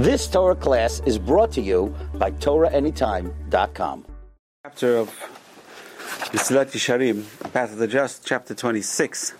[0.00, 4.06] This Torah class is brought to you by TorahAnytime.com.
[4.64, 5.08] Chapter of
[6.32, 9.32] Mesilat Yesharim, Path of the Just, chapter 26,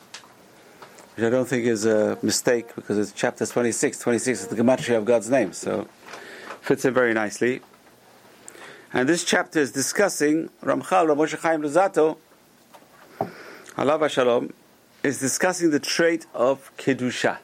[1.17, 4.01] which I don't think is a mistake because it's chapter 26.
[4.01, 5.88] 26 is the gematria of God's name, so
[6.61, 7.62] fits in very nicely.
[8.92, 12.18] And this chapter is discussing Ramchal Ramoshe Chaim Luzzatto,
[13.79, 14.52] Allah Shalom,
[15.02, 17.38] is discussing the trait of Kedusha.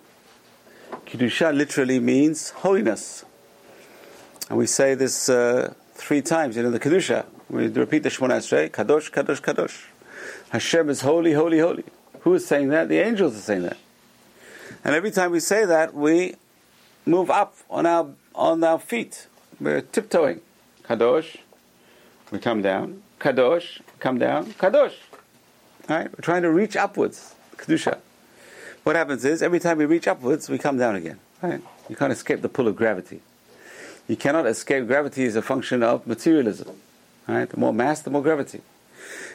[1.17, 3.25] Kedusha literally means holiness.
[4.51, 7.25] And we say this uh, three times in the Kedusha.
[7.49, 9.87] We repeat the Shemona Esrei, Kadosh, Kadosh, Kadosh.
[10.51, 11.85] Hashem is holy, holy, holy.
[12.21, 12.91] Who is saying that?
[12.91, 13.79] The angels are saying that.
[14.85, 16.35] And every time we say that, we
[17.07, 19.27] move up on our on our feet.
[19.59, 20.43] We're tiptoeing.
[20.85, 21.39] Kadosh,
[22.31, 23.03] we come down.
[23.21, 24.53] Kadosh, come down.
[24.53, 24.95] Kadosh.
[25.89, 26.11] Right?
[26.11, 27.35] We're trying to reach upwards.
[27.57, 28.01] Kedusha.
[28.87, 31.19] What happens is every time we reach upwards, we come down again.
[31.43, 31.61] Right?
[31.89, 33.21] You can't escape the pull of gravity.
[34.07, 36.69] You cannot escape gravity as a function of materialism.
[37.27, 37.49] Right?
[37.49, 38.61] The more mass, the more gravity.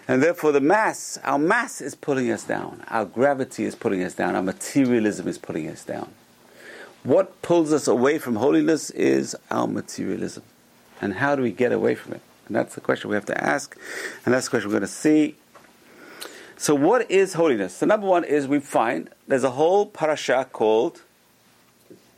[0.08, 2.86] And therefore, the mass, our mass is pulling us down.
[2.88, 4.38] Our gravity is pulling us down.
[4.38, 6.14] Our materialism is pulling us down.
[7.04, 10.44] What pulls us away from holiness is our materialism.
[11.02, 12.22] And how do we get away from it?
[12.48, 13.78] And that's the question we have to ask.
[14.24, 15.36] And that's the question we're going to see
[16.62, 17.78] so, what is holiness?
[17.78, 21.02] So, number one is we find there's a whole parasha called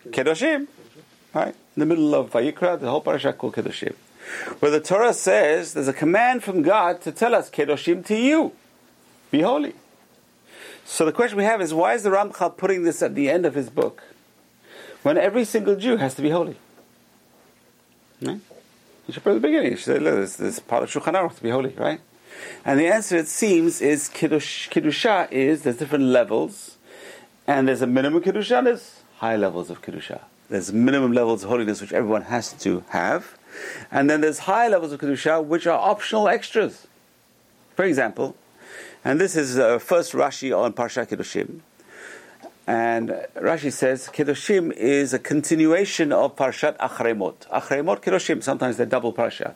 [0.10, 0.68] Kedoshim,
[1.34, 1.56] right?
[1.78, 3.96] In the middle of Vayikra, the whole parasha called Kedoshim,
[4.60, 8.52] where the Torah says there's a command from God to tell us Kedoshim to you,
[9.32, 9.76] be holy.
[10.84, 13.46] So the question we have is why is the Ramchal putting this at the end
[13.46, 14.04] of his book,
[15.04, 16.58] when every single Jew has to be holy?
[18.22, 18.42] Right?
[19.08, 19.72] You should put at the beginning.
[19.72, 22.02] You should say, look, this, this part of Shulchan Aruch to be holy, right?
[22.66, 26.78] And the answer, it seems, is kiddush, kiddusha is there's different levels,
[27.46, 30.22] and there's a minimum kiddusha, and there's high levels of kiddusha.
[30.50, 33.38] There's minimum levels of holiness which everyone has to have,
[33.92, 36.88] and then there's high levels of kiddusha which are optional extras.
[37.76, 38.36] For example,
[39.04, 41.60] and this is uh, first Rashi on Parsha Kiddushim.
[42.66, 47.48] And Rashi says Kiddushim is a continuation of Parshat Achremot.
[47.50, 49.56] Achremot, Kiddushim, sometimes they're double Parsha.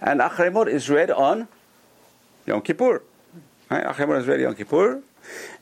[0.00, 1.46] And Achremot is read on
[2.46, 3.02] Yom Kippur.
[3.70, 3.84] Right?
[3.84, 5.02] Achemor is ready Yom Kippur.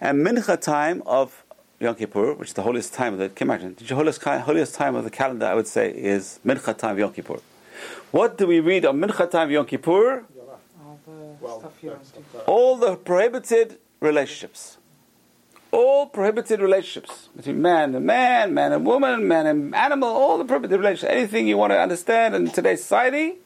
[0.00, 1.42] And Mincha time of
[1.80, 4.74] Yom Kippur, which is the holiest time of the, can you imagine, the holiest, holiest
[4.74, 7.40] time of the calendar, I would say, is Mincha time of Yom Kippur.
[8.10, 10.24] What do we read on Mincha time of Yom Kippur?
[12.46, 14.76] All the prohibited relationships.
[15.70, 20.44] All prohibited relationships between man and man, man and woman, man and animal, all the
[20.44, 21.12] prohibited relationships.
[21.12, 23.38] Anything you want to understand in today's society,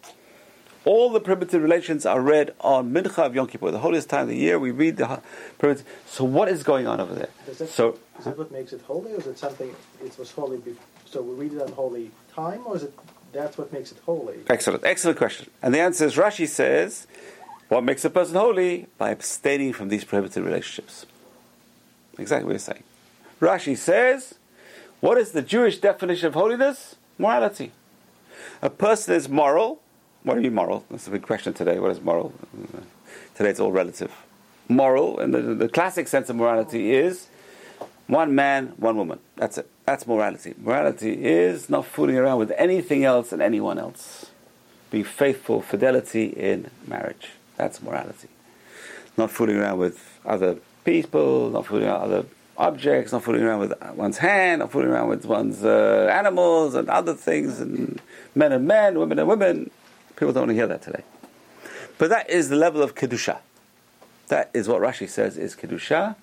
[0.89, 4.29] all the primitive relations are read on Mincha of Yom Kippur, the holiest time of
[4.29, 4.59] the year.
[4.59, 5.21] We read the
[5.59, 5.87] primitive.
[6.07, 7.29] So what is going on over there?
[7.45, 10.57] That, so is that what makes it holy, or is it something it was holy?
[10.57, 12.95] Before, so we read it on holy time, or is it
[13.33, 14.39] that's what makes it holy?
[14.49, 15.51] Excellent, excellent question.
[15.61, 17.07] And the answer is Rashi says,
[17.69, 21.05] what makes a person holy by abstaining from these prohibited relationships.
[22.19, 22.85] Exactly what you're saying.
[23.41, 24.37] Rashi says,
[25.01, 26.97] what is the Jewish definition of holiness?
[27.19, 27.73] Morality.
[28.63, 29.83] A person is moral
[30.29, 30.85] what are you moral?
[30.91, 31.79] That's a big question today.
[31.79, 32.35] What is moral?
[33.35, 34.13] Today it's all relative.
[34.69, 37.29] Moral, in the, the classic sense of morality, is
[38.09, 39.21] one man, one woman.
[39.37, 39.71] That's it.
[39.87, 40.53] That's morality.
[40.59, 44.27] Morality is not fooling around with anything else and anyone else.
[44.91, 47.31] Be faithful, fidelity in marriage.
[47.57, 48.29] That's morality.
[49.17, 52.29] Not fooling around with other people, not fooling around with other
[52.59, 56.91] objects, not fooling around with one's hand, not fooling around with one's uh, animals and
[56.91, 57.99] other things, and
[58.35, 59.71] men and men, women and women.
[60.19, 61.05] People don't want to hear that today.
[61.97, 63.39] But that is the level of Kedusha.
[64.27, 66.17] That is what Rashi says is Kedusha,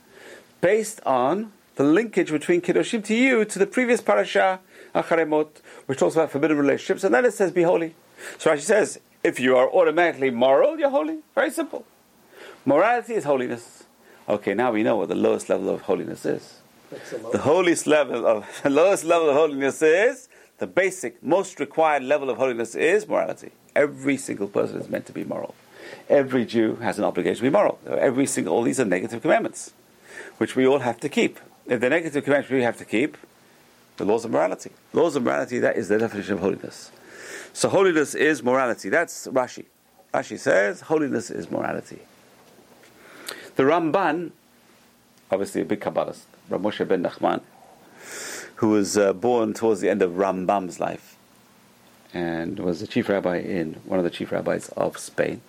[0.59, 4.59] based on the linkage between Kedushim to you to the previous parasha,
[4.93, 5.47] Acharemot,
[5.85, 7.95] which talks about forbidden relationships, and then it says, be holy.
[8.37, 11.19] So Rashi says, if you are automatically moral, you're holy.
[11.33, 11.85] Very simple.
[12.65, 13.85] Morality is holiness.
[14.27, 16.59] Okay, now we know what the lowest level of holiness is.
[16.89, 22.03] The, the holiest level of the lowest level of holiness is the basic, most required
[22.03, 23.51] level of holiness is morality.
[23.75, 25.53] Every single person is meant to be moral.
[26.09, 27.79] Every Jew has an obligation to be moral.
[27.85, 29.73] Every single, all these are negative commandments,
[30.37, 31.39] which we all have to keep.
[31.65, 33.17] If the negative commandments we have to keep,
[33.97, 34.71] the laws of morality.
[34.93, 36.91] Laws of morality, that is the definition of holiness.
[37.53, 38.89] So holiness is morality.
[38.89, 39.65] That's Rashi.
[40.13, 41.99] Rashi says holiness is morality.
[43.55, 44.31] The Ramban,
[45.31, 47.41] obviously a big Kabbalist, Rav Moshe ben Nachman,
[48.55, 51.17] who was uh, born towards the end of Rambam's life,
[52.13, 55.41] and was the chief rabbi in one of the chief rabbis of Spain.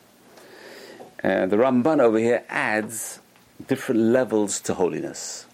[1.21, 3.21] And the Ramban over here adds
[3.67, 5.47] different levels to holiness.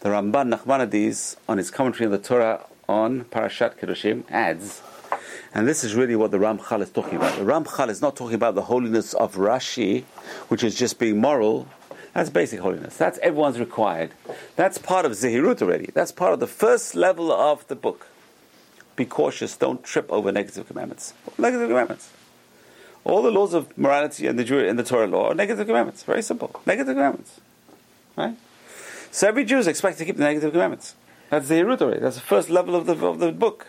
[0.00, 4.82] The Ramban Nachmanides, on his commentary on the Torah on Parashat Kedoshim adds,
[5.54, 7.38] and this is really what the Ramchal is talking about.
[7.38, 10.04] The Ramchal is not talking about the holiness of Rashi,
[10.48, 11.66] which is just being moral.
[12.16, 12.96] That's basic holiness.
[12.96, 14.12] That's everyone's required.
[14.56, 15.90] That's part of Zehirut already.
[15.92, 18.06] That's part of the first level of the book.
[18.96, 21.12] Be cautious, don't trip over negative commandments.
[21.36, 22.10] Negative commandments.
[23.04, 26.04] All the laws of morality and the, Jew, the Torah law are negative commandments.
[26.04, 26.58] Very simple.
[26.64, 27.38] Negative commandments.
[28.16, 28.34] Right?
[29.10, 30.94] So every Jew is expected to keep the negative commandments.
[31.28, 32.00] That's Zehirut already.
[32.00, 33.66] That's the first level of the, of the book.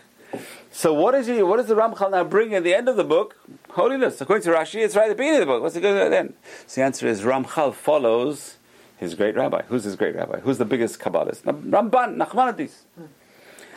[0.77, 1.41] So what is he?
[1.41, 3.35] What does the Ramchal now bring at the end of the book?
[3.71, 4.21] Holiness.
[4.21, 5.63] According to Rashi, it's right at the beginning of the book.
[5.63, 6.35] What's it going to do then?
[6.67, 8.57] So the answer is Ramchal follows
[8.97, 9.63] his great rabbi.
[9.69, 10.39] Who's his great rabbi?
[10.39, 11.41] Who's the biggest Kabbalist?
[11.45, 12.81] Ramban, Nachmanides.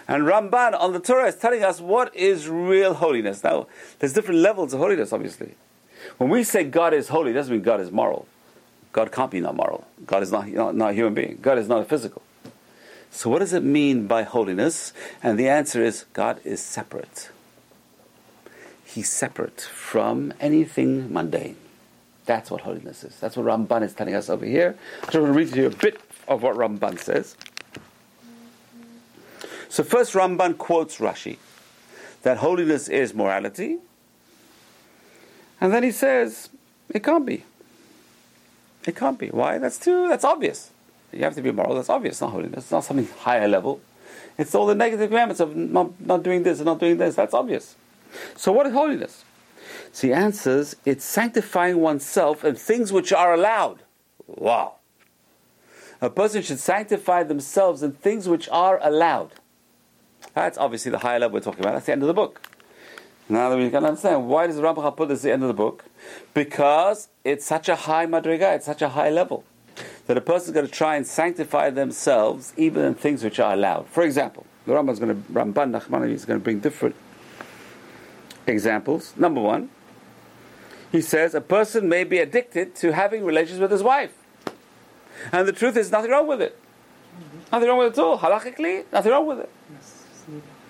[0.09, 3.43] And Ramban on the Torah is telling us what is real holiness.
[3.43, 3.67] Now,
[3.99, 5.55] there's different levels of holiness, obviously.
[6.19, 8.27] When we say God is holy, doesn't mean God is moral.
[8.93, 9.87] God can't be not moral.
[10.05, 11.39] God is not, not, not a human being.
[11.41, 12.21] God is not a physical.
[13.11, 14.93] So, what does it mean by holiness?
[15.23, 17.31] And the answer is God is separate.
[18.85, 21.57] He's separate from anything mundane.
[22.27, 23.19] That's what holiness is.
[23.19, 24.77] That's what Ramban is telling us over here.
[25.03, 27.37] So, I just want to read to you a bit of what Ramban says.
[29.69, 31.39] So, first, Ramban quotes Rashi
[32.23, 33.79] that holiness is morality.
[35.61, 36.49] And then he says,
[36.89, 37.45] it can't be.
[38.87, 39.29] It can't be.
[39.29, 39.59] Why?
[39.59, 40.70] That's too, that's obvious.
[41.13, 41.75] You have to be moral.
[41.75, 42.21] That's obvious.
[42.21, 42.65] Not holiness.
[42.65, 43.81] It's not something higher level.
[44.39, 47.17] It's all the negative commandments of not, not doing this and not doing this.
[47.17, 47.77] That's obvious.
[48.37, 49.25] So, what is holiness?
[49.93, 53.83] So he answers, it's sanctifying oneself in things which are allowed.
[54.27, 54.77] Wow.
[56.01, 59.33] A person should sanctify themselves in things which are allowed.
[60.35, 61.75] That's obviously the higher level we're talking about.
[61.75, 62.41] That's the end of the book.
[63.29, 65.49] Now that we can understand, why does the Rambam put this at the end of
[65.49, 65.85] the book?
[66.35, 69.45] Because it's such a high madriga, it's such a high level
[70.11, 73.53] that a person is going to try and sanctify themselves even in things which are
[73.53, 73.87] allowed.
[73.87, 76.97] For example, the Rambam is going to Ramban Nachmani is going to bring different
[78.45, 79.15] examples.
[79.17, 79.71] Number one,
[80.91, 84.13] he says a person may be addicted to having relations with his wife,
[85.31, 86.59] and the truth is nothing wrong with it.
[87.53, 88.19] Nothing wrong with it at all.
[88.19, 89.51] Halachically, nothing wrong with it.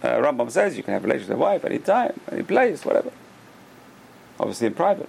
[0.02, 3.10] Uh, Rambam says you can have relations with your wife anytime, any place, whatever.
[4.38, 5.08] Obviously in private.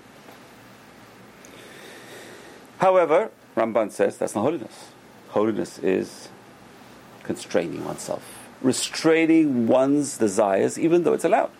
[2.77, 4.91] However, Ramban says that's not holiness.
[5.29, 6.29] Holiness is
[7.23, 8.23] constraining oneself,
[8.61, 11.51] restraining one's desires, even though it's allowed.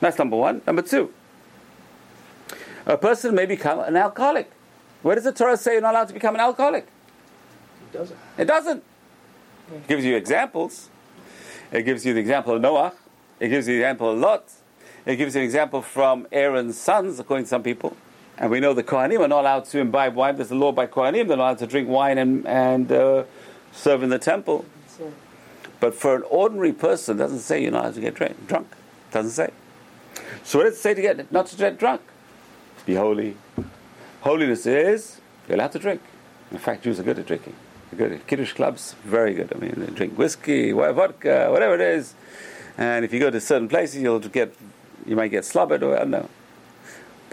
[0.00, 0.62] That's number one.
[0.66, 1.12] Number two,
[2.86, 4.50] a person may become an alcoholic.
[5.02, 6.86] Where does the Torah say you're not allowed to become an alcoholic?
[6.86, 8.18] It doesn't.
[8.38, 8.84] It doesn't.
[9.72, 10.90] It gives you examples.
[11.72, 12.92] It gives you the example of Noah.
[13.40, 14.44] It gives you the example of Lot.
[15.06, 17.96] It gives you an example from Aaron's sons, according to some people.
[18.36, 20.36] And we know the Kohanim are not allowed to imbibe wine.
[20.36, 21.28] There's a law by Kohanim.
[21.28, 23.24] They're not allowed to drink wine and, and uh,
[23.72, 24.64] serve in the temple.
[25.80, 28.68] But for an ordinary person, it doesn't say you're not allowed to get drink, drunk.
[29.10, 29.50] It doesn't say.
[30.42, 32.00] So what does it say to get not to get drunk?
[32.86, 33.36] Be holy.
[34.22, 36.00] Holiness is you're allowed to drink.
[36.50, 37.54] In fact, Jews are good at drinking.
[37.90, 39.52] They're good at Kiddush clubs, very good.
[39.54, 42.14] I mean, they drink whiskey, vodka, whatever it is.
[42.76, 44.54] And if you go to certain places, you'll get,
[45.06, 46.28] you might get slobbered or I don't know.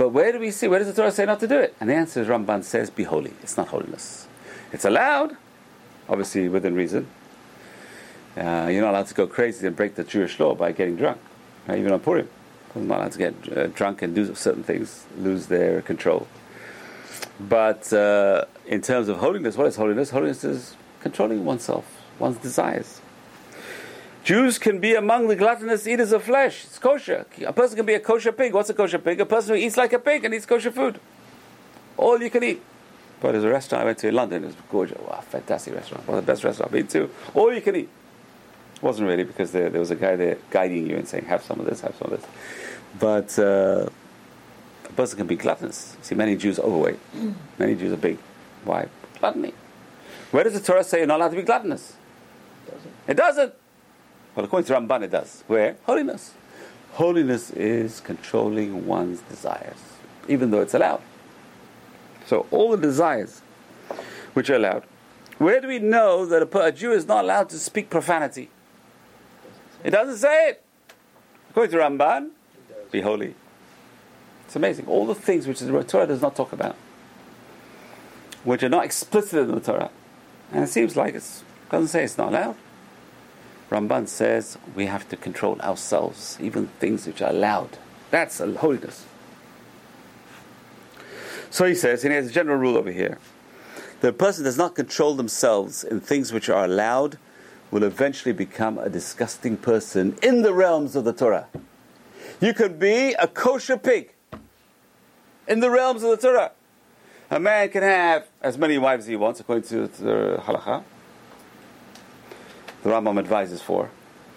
[0.01, 0.67] But where do we see?
[0.67, 1.75] Where does the Torah say not to do it?
[1.79, 4.25] And the answer is Ramban says, "Be holy." It's not holiness.
[4.73, 5.37] It's allowed,
[6.09, 7.05] obviously within reason.
[8.35, 11.19] Uh, you're not allowed to go crazy and break the Jewish law by getting drunk,
[11.67, 11.77] right?
[11.77, 12.27] even on Purim.
[12.73, 16.25] You're not allowed to get uh, drunk and do certain things, lose their control.
[17.39, 20.09] But uh, in terms of holiness, what is holiness?
[20.09, 21.85] Holiness is controlling oneself,
[22.17, 23.00] one's desires.
[24.23, 26.65] Jews can be among the gluttonous eaters of flesh.
[26.65, 27.25] It's kosher.
[27.45, 28.53] A person can be a kosher pig.
[28.53, 29.19] What's a kosher pig?
[29.19, 30.99] A person who eats like a pig and eats kosher food.
[31.97, 32.61] All you can eat.
[33.19, 34.43] But there's a restaurant I went to in London.
[34.43, 34.99] It was gorgeous.
[34.99, 36.07] Wow, fantastic restaurant.
[36.07, 37.09] One of the best restaurants I've been to.
[37.33, 37.89] All you can eat.
[38.75, 41.43] It wasn't really because there, there, was a guy there guiding you and saying, have
[41.43, 42.29] some of this, have some of this.
[42.99, 43.89] But uh,
[44.85, 45.97] a person can be gluttonous.
[46.01, 46.99] See, many Jews are overweight.
[47.59, 48.17] Many Jews are big.
[48.65, 48.87] Why?
[49.19, 49.53] Gluttony.
[50.31, 51.95] Where does the Torah say you're not allowed to be gluttonous?
[52.67, 52.93] It doesn't.
[53.07, 53.53] It doesn't.
[54.35, 55.43] Well, according to Ramban, it does.
[55.47, 55.75] Where?
[55.85, 56.33] Holiness.
[56.93, 59.77] Holiness is controlling one's desires,
[60.27, 61.01] even though it's allowed.
[62.25, 63.41] So, all the desires
[64.33, 64.83] which are allowed.
[65.37, 68.49] Where do we know that a, a Jew is not allowed to speak profanity?
[69.83, 70.63] It doesn't say it.
[71.49, 72.29] According to Ramban,
[72.91, 73.35] be holy.
[74.45, 74.87] It's amazing.
[74.87, 76.75] All the things which the Torah does not talk about,
[78.43, 79.89] which are not explicit in the Torah,
[80.51, 81.23] and it seems like it
[81.69, 82.55] doesn't say it's not allowed.
[83.71, 87.77] Ramban says we have to control ourselves, even things which are allowed.
[88.11, 89.05] That's a holiness.
[91.49, 93.17] So he says, and he has a general rule over here.
[94.01, 97.17] The person does not control themselves in things which are allowed,
[97.71, 101.47] will eventually become a disgusting person in the realms of the Torah.
[102.41, 104.13] You could be a kosher pig
[105.47, 106.51] in the realms of the Torah.
[107.29, 110.83] A man can have as many wives as he wants, according to the halacha.
[112.83, 113.89] The Rambam advises for,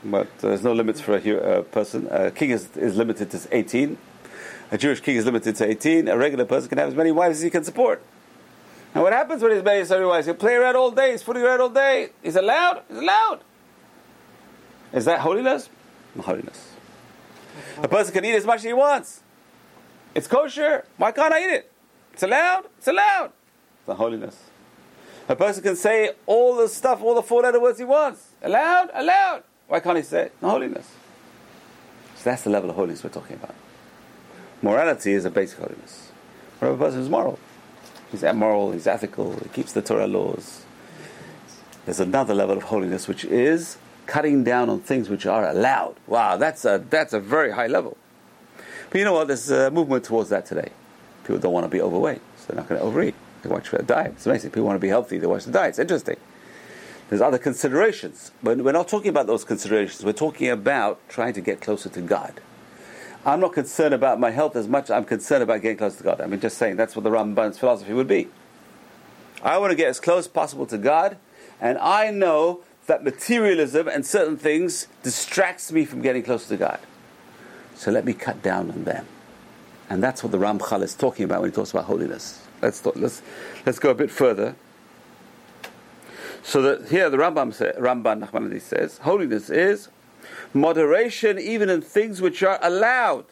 [0.04, 2.08] but uh, there's no limits for a a uh, person.
[2.10, 3.96] A king is, is limited to 18.
[4.70, 6.08] A Jewish king is limited to 18.
[6.08, 8.02] A regular person can have as many wives as he can support.
[8.94, 10.26] And what happens when he's married to many wives?
[10.26, 11.12] He'll play around all day.
[11.12, 12.10] He's fooling around all day.
[12.22, 12.82] He's allowed.
[12.88, 13.40] He's allowed.
[14.92, 15.68] Is that holiness?
[16.20, 16.72] Holiness.
[17.82, 19.22] A person can eat as much as he wants.
[20.14, 20.84] It's kosher.
[20.96, 21.72] Why can't I eat it?
[22.12, 22.66] It's allowed.
[22.78, 23.32] It's allowed.
[23.80, 24.38] It's not holiness.
[25.28, 28.33] A person can say all the stuff, all the four letter words he wants.
[28.44, 28.90] Allowed.
[28.94, 29.42] Allowed.
[29.66, 30.32] Why can't he say it?
[30.40, 30.88] Not holiness.
[32.16, 33.54] So that's the level of holiness we're talking about.
[34.62, 36.10] Morality is a basic holiness.
[36.58, 37.38] What if a person is moral?
[38.10, 40.64] He's moral, he's ethical, he keeps the Torah laws.
[41.84, 45.96] There's another level of holiness which is cutting down on things which are allowed.
[46.06, 47.96] Wow, that's a, that's a very high level.
[48.90, 49.26] But you know what?
[49.26, 50.70] There's a movement towards that today.
[51.24, 53.14] People don't want to be overweight, so they're not going to overeat.
[53.42, 54.12] They watch their diet.
[54.12, 54.50] It's amazing.
[54.50, 55.70] People want to be healthy, they watch the diet.
[55.70, 56.16] It's interesting.
[57.08, 58.32] There's other considerations.
[58.42, 60.04] But we're not talking about those considerations.
[60.04, 62.40] We're talking about trying to get closer to God.
[63.26, 66.04] I'm not concerned about my health as much as I'm concerned about getting close to
[66.04, 66.20] God.
[66.20, 68.28] I mean, just saying, that's what the Ramban's philosophy would be.
[69.42, 71.16] I want to get as close as possible to God,
[71.60, 76.80] and I know that materialism and certain things distracts me from getting closer to God.
[77.74, 79.06] So let me cut down on them.
[79.88, 82.42] And that's what the Ramchal is talking about when he talks about holiness.
[82.62, 83.22] Let's, talk, let's,
[83.66, 84.54] let's go a bit further.
[86.44, 89.88] So that here the Rambam say, Ramban Nachmanides says, holiness is
[90.52, 93.24] moderation even in things which are allowed.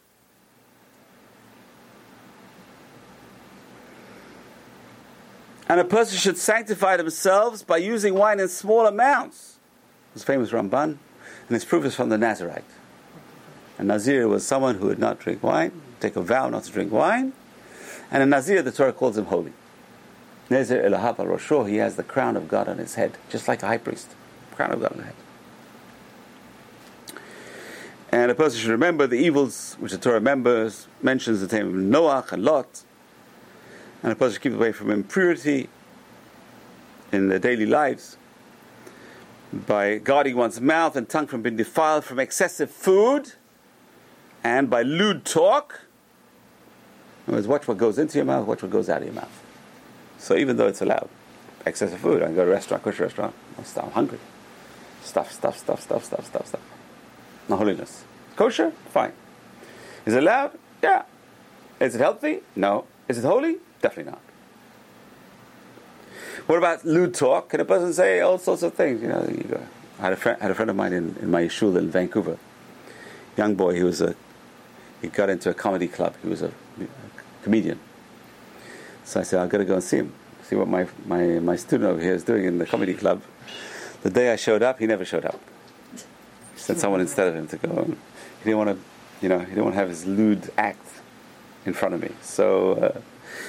[5.68, 9.58] And a person should sanctify themselves by using wine in small amounts.
[10.14, 10.98] This famous Ramban, and
[11.48, 12.64] his proof is from the Nazarite.
[13.78, 16.90] A Nazir was someone who would not drink wine, take a vow not to drink
[16.90, 17.32] wine,
[18.10, 19.52] and a Nazir, the Torah calls him holy.
[20.50, 23.62] Nazir Elahav al Rosho, he has the crown of God on his head, just like
[23.62, 24.14] a high priest.
[24.54, 25.14] Crown of God on the head.
[28.10, 31.74] And a person should remember the evils which the Torah members mentions the name of
[31.74, 32.82] Noach and Lot.
[34.02, 35.70] And a person should keep away from impurity
[37.10, 38.18] in their daily lives
[39.52, 43.32] by guarding one's mouth and tongue from being defiled from excessive food
[44.44, 45.80] and by lewd talk.
[47.26, 49.14] In other words, watch what goes into your mouth, watch what goes out of your
[49.14, 49.41] mouth.
[50.22, 51.08] So even though it's allowed,
[51.66, 54.20] excessive food, I can go to a restaurant, kosher restaurant, I'm hungry.
[55.02, 56.60] Stuff, stuff, stuff, stuff, stuff, stuff, stuff.
[57.48, 58.04] No holiness.
[58.36, 58.70] Kosher?
[58.90, 59.14] Fine.
[60.06, 60.56] Is it allowed?
[60.80, 61.02] Yeah.
[61.80, 62.42] Is it healthy?
[62.54, 62.84] No.
[63.08, 63.56] Is it holy?
[63.80, 64.20] Definitely not.
[66.46, 67.48] What about lewd talk?
[67.48, 69.02] Can a person say all sorts of things?
[69.02, 69.60] You know, you go.
[69.98, 72.38] I had a friend, had a friend of mine in, in my shul in Vancouver.
[73.36, 74.14] Young boy, he was a,
[75.00, 76.14] he got into a comedy club.
[76.22, 76.86] He was a, a
[77.42, 77.80] comedian.
[79.04, 81.56] So I said, I've got to go and see him, see what my, my, my
[81.56, 83.22] student over here is doing in the comedy club.
[84.02, 85.40] The day I showed up, he never showed up.
[86.54, 87.70] He sent someone instead of him to go.
[87.70, 87.96] And
[88.38, 88.78] he didn't want to,
[89.20, 90.86] you know, he didn't want to have his lewd act
[91.64, 92.10] in front of me.
[92.20, 93.00] So, uh,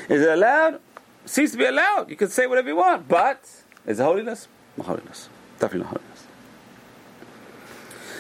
[0.10, 0.80] is it allowed?
[1.26, 2.10] Seems to be allowed.
[2.10, 3.42] You can say whatever you want, but
[3.86, 4.48] is it holiness?
[4.78, 5.30] Not holiness.
[5.60, 6.28] Definitely not holiness.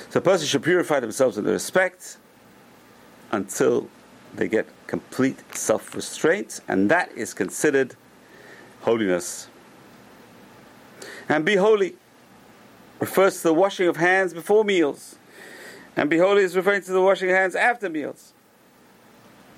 [0.09, 2.17] So a person should purify themselves in the respect
[3.31, 3.89] until
[4.35, 7.95] they get complete self restraint, and that is considered
[8.81, 9.47] holiness.
[11.29, 11.95] And be holy
[12.99, 15.15] refers to the washing of hands before meals,
[15.95, 18.33] and be holy is referring to the washing of hands after meals.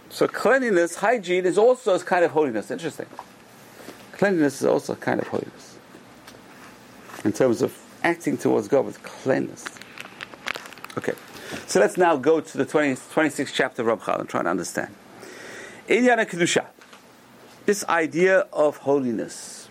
[0.09, 2.71] So cleanliness, hygiene is also a kind of holiness.
[2.71, 3.07] Interesting.
[4.13, 5.77] Cleanliness is also a kind of holiness.
[7.23, 9.65] In terms of acting towards God with cleanness.
[10.97, 11.13] Okay.
[11.67, 14.93] So let's now go to the 20, 26th chapter of Ramchal and try to understand.
[15.87, 16.65] Inyana Kedusha.
[17.65, 19.69] This idea of holiness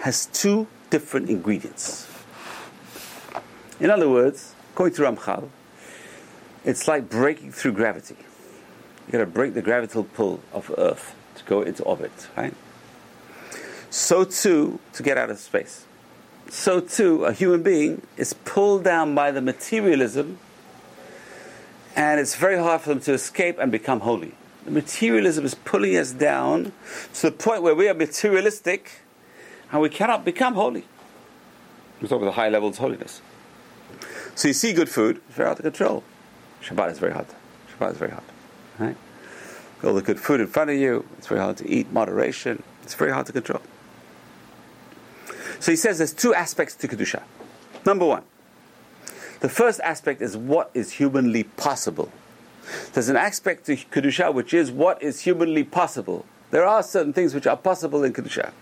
[0.00, 2.08] has two different ingredients.
[3.78, 5.48] In other words, according to Ramchal,
[6.64, 8.16] it's like breaking through gravity.
[9.06, 12.54] You've got to break the gravitational pull of Earth to go into orbit, right?
[13.90, 15.86] So too, to get out of space.
[16.48, 20.38] So too, a human being is pulled down by the materialism,
[21.96, 24.34] and it's very hard for them to escape and become holy.
[24.64, 26.72] The materialism is pulling us down
[27.14, 29.02] to the point where we are materialistic,
[29.72, 30.84] and we cannot become holy.
[32.00, 33.20] We talk about the high levels of holiness.
[34.34, 36.02] So you see good food, it's very hard to control.
[36.62, 37.26] Shabbat is very hard.
[37.72, 38.24] Shabbat is very hard.
[38.78, 38.96] Right?
[39.82, 41.90] All the good food in front of you, it's very hard to eat.
[41.92, 43.60] Moderation, it's very hard to control.
[45.58, 47.22] So he says there's two aspects to Kedusha.
[47.84, 48.22] Number one,
[49.40, 52.12] the first aspect is what is humanly possible.
[52.92, 56.24] There's an aspect to Kedusha which is what is humanly possible.
[56.50, 58.52] There are certain things which are possible in Kedusha.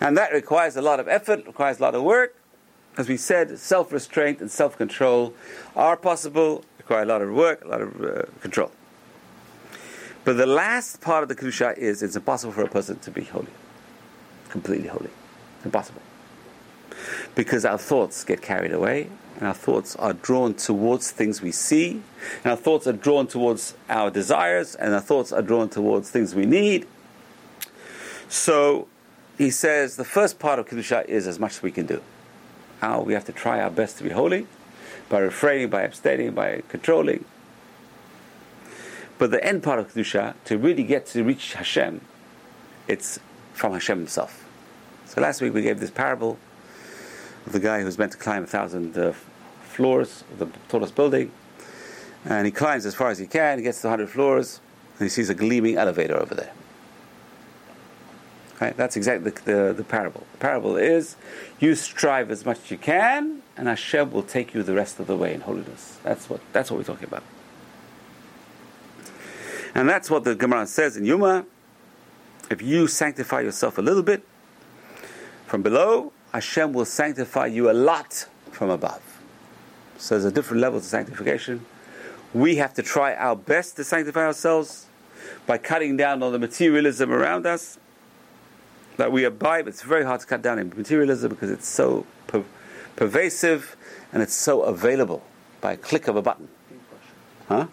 [0.00, 2.36] And that requires a lot of effort, requires a lot of work.
[2.96, 5.34] As we said, self restraint and self control
[5.76, 8.72] are possible, require a lot of work, a lot of uh, control.
[10.24, 13.24] But the last part of the Kedusha is it's impossible for a person to be
[13.24, 13.52] holy,
[14.48, 15.10] completely holy.
[15.64, 16.02] Impossible.
[17.38, 22.02] Because our thoughts get carried away, and our thoughts are drawn towards things we see,
[22.42, 26.34] and our thoughts are drawn towards our desires, and our thoughts are drawn towards things
[26.34, 26.84] we need.
[28.28, 28.88] So
[29.38, 32.02] he says the first part of Kedusha is as much as we can do.
[32.80, 34.48] How we have to try our best to be holy
[35.08, 37.24] by refraining, by abstaining, by controlling.
[39.16, 42.00] But the end part of Kedusha, to really get to reach Hashem,
[42.88, 43.20] it's
[43.52, 44.44] from Hashem himself.
[45.06, 46.36] So last week we gave this parable
[47.52, 49.12] the guy who's meant to climb a thousand uh,
[49.62, 51.30] floors of the tallest building.
[52.24, 54.60] And he climbs as far as he can, he gets to 100 floors,
[54.98, 56.52] and he sees a gleaming elevator over there.
[58.60, 58.76] Right?
[58.76, 60.26] That's exactly the, the, the, parable.
[60.32, 61.14] The parable is
[61.60, 65.06] you strive as much as you can, and Hashem will take you the rest of
[65.06, 65.98] the way in holiness.
[66.02, 67.22] That's what, that's what we're talking about.
[69.76, 71.46] And that's what the Gemara says in Yuma.
[72.50, 74.24] If you sanctify yourself a little bit
[75.46, 79.02] from below, Hashem will sanctify you a lot from above.
[79.96, 81.64] So there's a different level of sanctification.
[82.34, 84.86] We have to try our best to sanctify ourselves
[85.46, 87.78] by cutting down on the materialism around us
[88.96, 89.66] that we abide.
[89.66, 92.44] It's very hard to cut down in materialism because it's so per-
[92.96, 93.76] pervasive
[94.12, 95.22] and it's so available
[95.60, 96.48] by a click of a button.
[97.48, 97.66] Huh?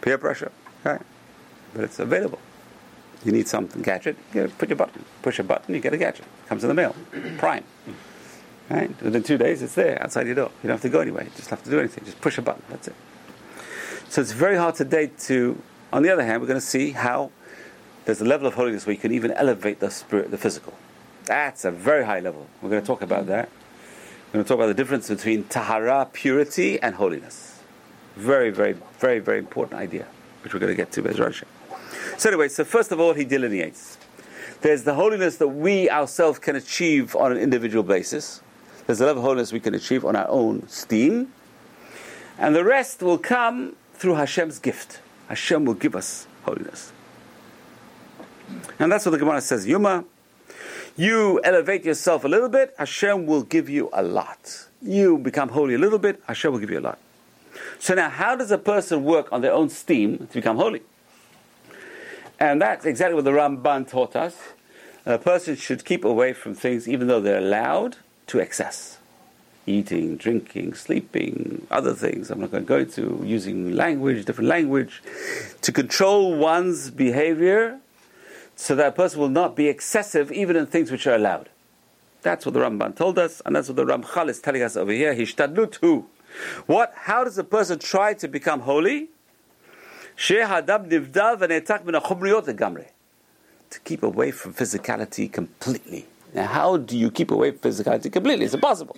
[0.00, 0.52] Peer pressure.
[0.82, 1.02] Right.
[1.74, 2.38] But it's available.
[3.24, 5.04] You need some gadget, you put your button.
[5.22, 6.26] Push a button, you get a gadget.
[6.46, 6.94] Comes in the mail.
[7.38, 7.64] Prime.
[8.70, 9.02] Right?
[9.02, 10.50] Within two days, it's there outside your door.
[10.62, 11.24] You don't have to go anywhere.
[11.24, 12.04] You just have to do anything.
[12.04, 12.62] Just push a button.
[12.68, 12.94] That's it.
[14.08, 15.60] So it's very hard today to.
[15.92, 17.30] On the other hand, we're going to see how
[18.04, 20.74] there's a level of holiness where you can even elevate the spirit, the physical.
[21.24, 22.46] That's a very high level.
[22.60, 23.48] We're going to talk about that.
[24.28, 27.62] We're going to talk about the difference between tahara, purity, and holiness.
[28.16, 30.06] Very, very, very, very important idea,
[30.42, 31.44] which we're going to get to, Bezrat
[32.16, 33.98] So anyway, so first of all, he delineates.
[34.60, 38.40] There's the holiness that we ourselves can achieve on an individual basis.
[38.86, 41.32] There's a level of holiness we can achieve on our own steam.
[42.38, 45.00] And the rest will come through Hashem's gift.
[45.28, 46.92] Hashem will give us holiness.
[48.78, 49.66] And that's what the Gemara says.
[49.66, 50.04] Yuma,
[50.96, 54.68] you elevate yourself a little bit, Hashem will give you a lot.
[54.80, 56.98] You become holy a little bit, Hashem will give you a lot.
[57.78, 60.82] So now, how does a person work on their own steam to become holy?
[62.38, 64.36] And that's exactly what the Ramban taught us.
[65.06, 68.98] A person should keep away from things, even though they're allowed, to excess.
[69.66, 72.30] Eating, drinking, sleeping, other things.
[72.30, 75.02] I'm not going to go into using language, different language,
[75.62, 77.80] to control one's behavior
[78.56, 81.48] so that a person will not be excessive even in things which are allowed.
[82.22, 84.92] That's what the Ramban told us, and that's what the Ramchal is telling us over
[84.92, 85.14] here.
[85.14, 86.04] Hishtadlut
[86.66, 86.92] What?
[86.94, 89.10] How does a person try to become holy?
[93.70, 96.06] To keep away from physicality completely.
[96.32, 98.44] Now, how do you keep away from physicality completely?
[98.44, 98.96] It's impossible.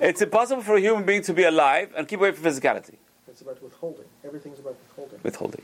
[0.00, 2.94] It's impossible for a human being to be alive and keep away from physicality.
[3.28, 4.06] It's about withholding.
[4.24, 5.20] Everything's about withholding.
[5.22, 5.62] Withholding.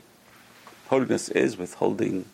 [0.87, 2.25] Holiness is withholding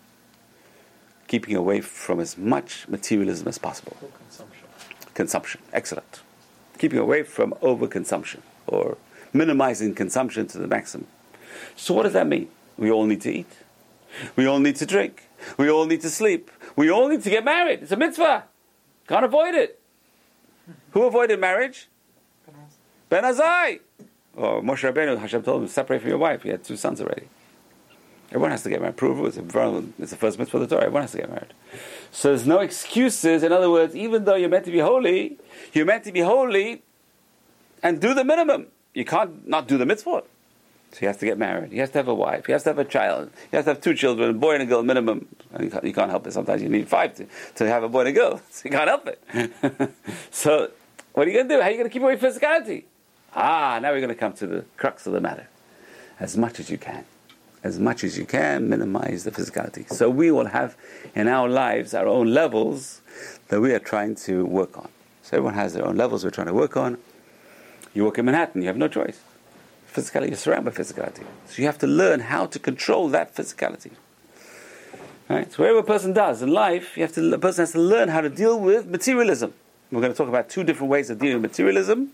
[1.27, 3.97] keeping away from as much materialism as possible.
[3.99, 4.67] Consumption.
[5.13, 6.21] Consumption, excellent.
[6.77, 8.97] Keeping away from overconsumption or
[9.33, 11.07] minimizing consumption to the maximum.
[11.75, 12.49] So, what does that mean?
[12.77, 13.51] We all need to eat.
[14.35, 15.23] We all need to drink.
[15.57, 16.51] We all need to sleep.
[16.75, 17.83] We all need to get married.
[17.83, 18.45] It's a mitzvah.
[19.07, 19.79] Can't avoid it.
[20.91, 21.89] Who avoided marriage?
[23.09, 23.79] Ben Azai.
[24.35, 26.43] Or oh, Moshe Rabbeinu, Hashem told him, separate from your wife.
[26.43, 27.27] He had two sons already.
[28.29, 28.97] Everyone has to get married.
[28.97, 30.87] Prove it's, it's the first mitzvah of the Torah.
[30.87, 31.53] Everyone has to get married.
[32.11, 33.43] So there's no excuses.
[33.43, 35.37] In other words, even though you're meant to be holy,
[35.73, 36.83] you're meant to be holy
[37.81, 38.67] and do the minimum.
[38.93, 40.23] You can't not do the mitzvah.
[40.95, 41.73] So he has to get married.
[41.73, 42.45] He has to have a wife.
[42.45, 43.29] He has to have a child.
[43.51, 45.27] He has to have two children, a boy and a girl minimum.
[45.59, 46.31] You can't, you can't help it.
[46.31, 48.41] Sometimes you need five to, to have a boy and a girl.
[48.49, 49.91] So you can't help it.
[50.31, 50.71] so
[51.11, 51.59] what are you going to do?
[51.59, 52.85] How are you going to keep away physicality?
[53.35, 55.49] Ah, now we're going to come to the crux of the matter.
[56.17, 57.03] As much as you can
[57.65, 59.91] as much as you can, minimize the physicality.
[59.91, 60.77] So we will have
[61.15, 63.01] in our lives our own levels
[63.47, 64.87] that we are trying to work on.
[65.23, 66.99] So everyone has their own levels we're trying to work on.
[67.95, 69.19] You work in Manhattan, you have no choice.
[69.95, 71.23] Physicality, you're surrounded by physicality.
[71.47, 73.91] So you have to learn how to control that physicality.
[75.29, 75.49] Right?
[75.49, 78.09] So whatever a person does in life, you have to, a person has to learn
[78.09, 79.53] how to deal with materialism.
[79.91, 82.11] We're going to talk about two different ways of dealing with materialism: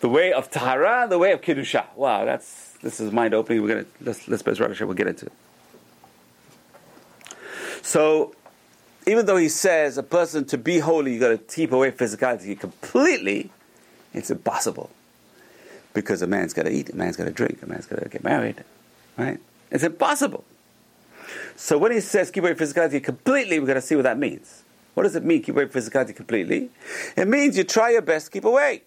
[0.00, 1.84] the way of tahara the way of kiddusha.
[1.94, 3.60] Wow, that's this is mind opening.
[3.60, 5.32] We're going to let's let's Bezrat we'll get into it.
[7.82, 8.34] So,
[9.06, 12.58] even though he says a person to be holy, you got to keep away physicality
[12.58, 13.50] completely,
[14.14, 14.88] it's impossible
[15.94, 18.08] because a man's got to eat, a man's got to drink, a man's got to
[18.08, 18.62] get married,
[19.16, 19.38] right?
[19.70, 20.44] It's impossible.
[21.56, 24.64] So when he says keep away physicality completely, we've got to see what that means.
[24.94, 26.70] What does it mean, keep away from physicality completely?
[27.16, 28.82] It means you try your best to keep away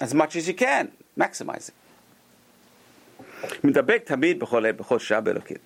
[0.00, 1.74] as much as you can, maximize it.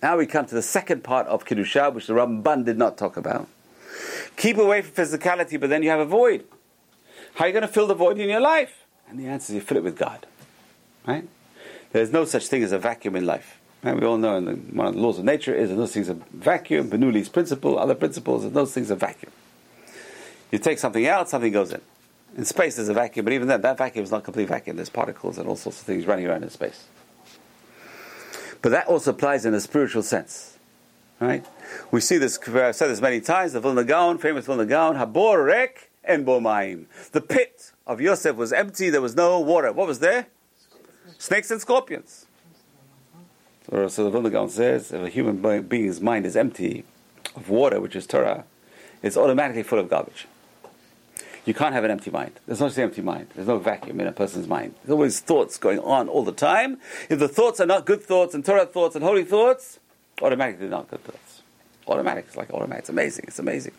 [0.03, 3.17] Now we come to the second part of Kiddusha, which the Ramban did not talk
[3.17, 3.49] about.
[4.37, 6.45] Keep away from physicality, but then you have a void.
[7.35, 8.85] How are you going to fill the void in your life?
[9.09, 10.27] And the answer is you fill it with God.
[11.09, 11.27] Right?
[11.93, 13.59] There's no such thing as a vacuum in life.
[13.83, 13.99] Right?
[13.99, 16.11] We all know in the, one of the laws of nature is that those things
[16.11, 19.33] are vacuum, Bernoulli's principle, other principles, and those things are vacuum.
[20.53, 21.81] You take something out, something goes in.
[22.37, 24.77] In space there's a vacuum, but even then, that vacuum is not complete vacuum.
[24.77, 26.85] There's particles and all sorts of things running around in space.
[28.61, 30.59] But that also applies in a spiritual sense.
[31.21, 31.45] Right?
[31.91, 35.47] We see this, I've said this many times, the Vilna Gaon, famous Vilna Gaon, Habor
[35.47, 36.85] Rek en Bomaim.
[37.13, 39.73] The pit of Yosef was empty, there was no water.
[39.73, 40.27] What was there?
[41.19, 42.27] Snakes and scorpions.
[43.69, 46.85] So, so the Vilna says, if a human being's mind is empty
[47.35, 48.45] of water, which is Torah,
[49.03, 50.27] it's automatically full of garbage.
[51.45, 52.39] You can't have an empty mind.
[52.47, 53.29] There's no such empty mind.
[53.35, 54.75] There's no vacuum in a person's mind.
[54.83, 56.79] There's always thoughts going on all the time.
[57.09, 59.81] If the thoughts are not good thoughts and Torah thoughts and holy thoughts,
[60.21, 61.43] automatically not good thoughts.
[61.87, 62.27] Automatic.
[62.29, 62.81] It's like automatic.
[62.81, 63.25] It's amazing.
[63.29, 63.73] It's amazing.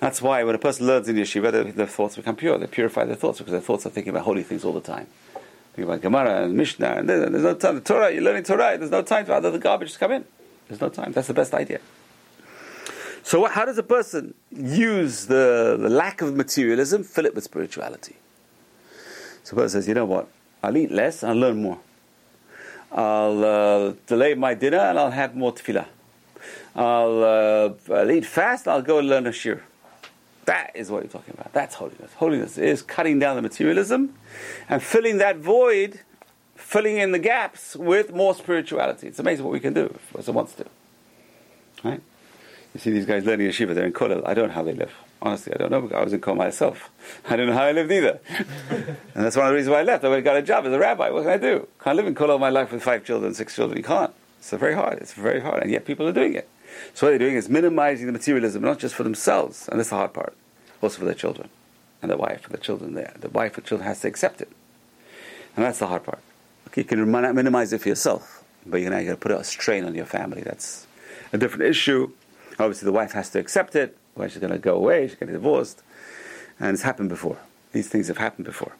[0.00, 2.56] That's why when a person learns in yeshiva, their, their thoughts become pure.
[2.56, 5.06] They purify their thoughts because their thoughts are thinking about holy things all the time.
[5.80, 6.96] Thinking about Gemara and Mishnah.
[6.98, 7.76] And there's no time.
[7.76, 8.76] The Torah, you're learning Torah.
[8.76, 10.26] There's no time for other the garbage to come in.
[10.68, 11.12] There's no time.
[11.12, 11.80] That's the best idea.
[13.22, 18.16] So, how does a person use the, the lack of materialism, fill it with spirituality?
[19.42, 20.28] So, a person says, you know what?
[20.62, 21.78] I'll eat less, I'll learn more.
[22.92, 25.86] I'll uh, delay my dinner and I'll have more tefillah.
[26.76, 29.62] I'll, uh, I'll eat fast, I'll go and learn a shiur.
[30.50, 31.52] That is what you're talking about.
[31.52, 32.12] That's holiness.
[32.14, 34.14] Holiness is cutting down the materialism
[34.68, 36.00] and filling that void,
[36.56, 39.06] filling in the gaps with more spirituality.
[39.06, 40.66] It's amazing what we can do if person wants to.
[41.84, 42.00] Right?
[42.74, 44.26] You see these guys learning yeshiva, they're in kollel.
[44.26, 44.92] I don't know how they live.
[45.22, 45.96] Honestly, I don't know.
[45.96, 46.90] I was in kollel myself.
[47.28, 48.18] I don't know how I lived either.
[48.70, 50.02] and that's one of the reasons why I left.
[50.04, 51.10] I got a job as a rabbi.
[51.10, 51.68] What can I do?
[51.80, 53.78] Can't live in kollel my life with five children, six children.
[53.78, 54.12] You can't.
[54.40, 54.98] It's very hard.
[54.98, 55.62] It's very hard.
[55.62, 56.48] And yet people are doing it.
[56.94, 59.96] So what they're doing is minimizing the materialism, not just for themselves, and that's the
[59.96, 60.34] hard part,
[60.80, 61.48] also for their children
[62.02, 63.14] and the wife and the children there.
[63.20, 64.50] The wife and children has to accept it.
[65.56, 66.20] And that's the hard part.
[66.68, 69.94] Okay, you can minimize it for yourself, but you're going to put a strain on
[69.94, 70.42] your family.
[70.42, 70.86] That's
[71.32, 72.12] a different issue.
[72.58, 75.28] Obviously, the wife has to accept it, or she's going to go away, she's going
[75.28, 75.82] to get divorced.
[76.58, 77.38] And it's happened before.
[77.72, 78.76] These things have happened before.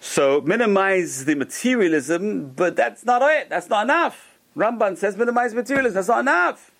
[0.00, 3.50] So minimize the materialism, but that's not it.
[3.50, 4.38] That's not enough.
[4.56, 5.94] Ramban says minimize materialism.
[5.94, 6.70] That's not enough.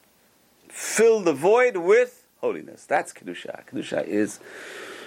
[0.68, 2.85] Fill the void with holiness.
[2.85, 3.64] That's kedusha.
[3.66, 4.40] Kedusha is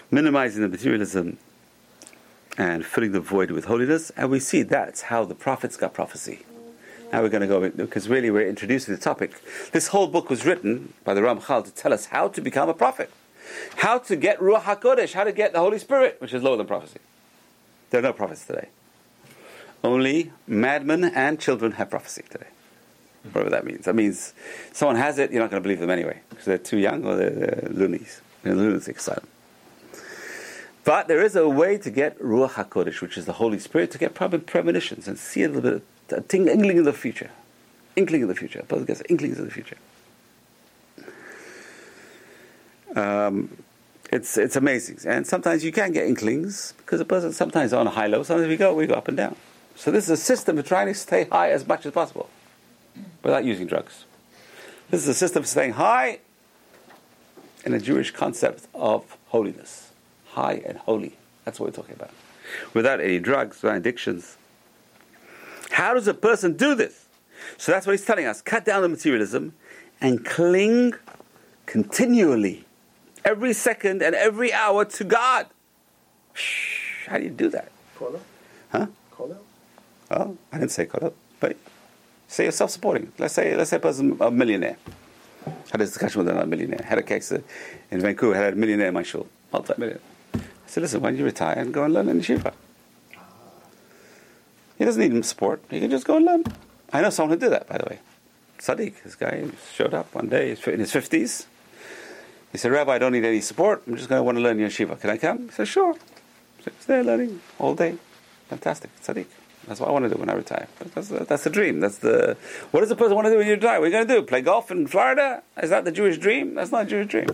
[0.10, 1.38] minimizing the materialism
[2.58, 4.12] and filling the void with holiness.
[4.17, 6.46] And we see that's how the prophets got prophecy.
[7.12, 9.34] Now we're going to go because really we're introducing the topic.
[9.72, 12.74] This whole book was written by the Ramchal to tell us how to become a
[12.74, 13.12] prophet,
[13.78, 16.67] how to get Ruach Hakodesh, how to get the Holy Spirit, which is lower than
[16.67, 17.00] prophecy.
[17.89, 18.70] There are no prophets today.
[19.84, 22.48] Only madmen and children have prophecy today.
[23.31, 23.86] Whatever that means.
[23.86, 24.34] That means
[24.73, 27.15] someone has it, you're not going to believe them anyway because they're too young or
[27.15, 29.27] they're, they're loonies a lunatic asylum.
[30.84, 33.97] But there is a way to get Ruach HaKodesh, which is the Holy Spirit, to
[33.97, 37.29] get premonitions and see a little bit a ting- inkling in the future.
[37.95, 38.65] Inkling in the future.
[39.10, 39.77] Inklings in the future.
[42.95, 43.57] Um,
[44.12, 47.89] it's it's amazing, and sometimes you can get inklings because a person sometimes on a
[47.89, 48.23] high low.
[48.23, 49.38] Sometimes we go we go up and down.
[49.77, 52.29] So this is a system of trying to stay high as much as possible
[53.23, 54.06] without using drugs.
[54.89, 56.19] This is a system of staying high
[57.65, 59.91] in a Jewish concept of holiness,
[60.30, 61.17] high and holy.
[61.45, 62.12] That's what we're talking about,
[62.73, 64.38] without any drugs, without addictions.
[65.71, 67.06] How does a person do this?
[67.58, 68.41] So that's what he's telling us.
[68.41, 69.54] Cut down the materialism
[69.99, 70.93] and cling
[71.65, 72.65] continually,
[73.23, 75.47] every second and every hour to God.
[77.08, 77.71] How do you do that?
[77.97, 78.19] Kollel?
[78.71, 78.88] Huh?
[79.13, 79.38] Kollel?
[80.10, 81.56] Oh, I didn't say kollel, but
[82.32, 83.12] say you're self-supporting.
[83.17, 84.78] Let's say let's say a person a millionaire.
[85.72, 86.86] Had a discussion with another millionaire.
[86.86, 88.36] Had a case in Vancouver.
[88.36, 90.02] Had a millionaire in my shul, multi-millionaire.
[90.34, 92.54] I said, listen, why don't you retire and go and learn in yeshiva?
[94.78, 95.62] He doesn't need support.
[95.70, 96.44] He can just go and learn.
[96.94, 98.00] I know someone who did that, by the way.
[98.60, 101.46] Tzaddik, this guy showed up one day, in his 50s.
[102.52, 103.84] He said, Rabbi, I don't need any support.
[103.88, 105.00] I'm just going to want to learn yeshiva.
[105.00, 105.50] Can I come?
[105.50, 105.96] He said, sure.
[106.63, 107.98] So he's there learning all day.
[108.50, 108.91] Fantastic.
[109.02, 109.28] Tzaddik.
[109.67, 110.67] That's what I want to do when I retire.
[110.80, 111.80] That's, that's, that's the dream.
[111.80, 112.36] That's the.
[112.71, 113.80] What does a person want to do when you retire?
[113.80, 114.21] What are you going to do?
[114.24, 115.43] Play golf in Florida?
[115.62, 116.56] Is that the Jewish dream?
[116.56, 117.28] That's not a Jewish dream.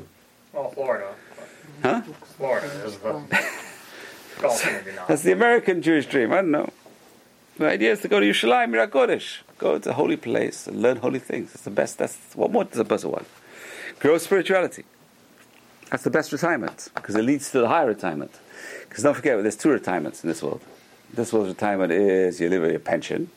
[0.52, 1.13] Well, Florida.
[1.82, 2.02] Huh?
[2.02, 3.12] Florida is the
[4.42, 5.08] golf maybe not.
[5.08, 6.32] That's the American Jewish dream.
[6.32, 6.70] I don't know.
[7.58, 9.40] The idea is to go to Yerushalayim, Mirakodesh.
[9.58, 11.56] Go to a holy place and learn holy things.
[11.56, 11.98] It's the best.
[11.98, 13.28] That's what more does a person want?
[14.00, 14.84] Grow spirituality.
[15.90, 18.32] That's the best retirement because it leads to the higher retirement.
[18.88, 20.62] Because don't forget, there's two retirements in this world.
[21.13, 23.30] This world's retirement is you live with your pension,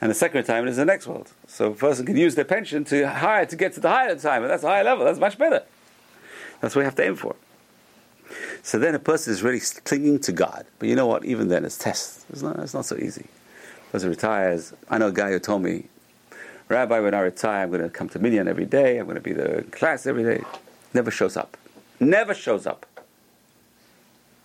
[0.00, 1.32] and the second retirement is the next world.
[1.46, 4.50] So a person can use their pension to hire to get to the higher retirement.
[4.50, 5.04] That's a higher level.
[5.04, 5.62] That's much better.
[6.60, 7.36] That's what we have to aim for.
[8.62, 10.66] So then a person is really clinging to God.
[10.78, 11.24] But you know what?
[11.24, 12.24] Even then, it's tests.
[12.30, 13.26] It's not, it's not so easy.
[13.92, 14.72] Person retires.
[14.90, 15.86] I know a guy who told me,
[16.68, 18.98] Rabbi, when I retire, I'm going to come to Minyan every day.
[18.98, 20.42] I'm going to be there in class every day.
[20.92, 21.56] Never shows up.
[22.00, 22.84] Never shows up.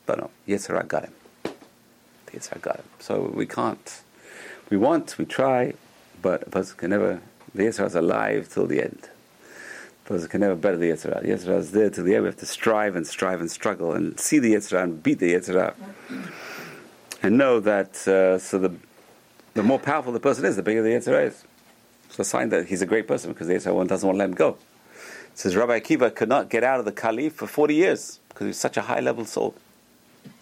[0.05, 1.13] But no, Yetzer Hara got him.
[2.33, 2.83] Yetzer Hara got.
[2.99, 4.01] So we can't.
[4.69, 5.73] We want, we try,
[6.21, 7.21] but a person can never.
[7.53, 9.09] The Yetzer Hara is alive till the end.
[10.05, 11.21] A person can never better the Yetzer Hara.
[11.21, 12.23] The Yetzer Hara is there till the end.
[12.23, 15.19] We have to strive and strive and struggle and see the Yetzer Hara and beat
[15.19, 15.75] the Yetzer Hara.
[17.23, 18.73] And know that, uh, so the,
[19.53, 21.43] the more powerful the person is, the bigger the Yetzer Hara is.
[22.07, 24.15] It's a sign that he's a great person because the Yetzer Hara one doesn't want
[24.15, 24.57] to let him go.
[25.33, 28.45] It says Rabbi Akiva could not get out of the kelipah for 40 years because
[28.45, 29.55] he was such a high level soul.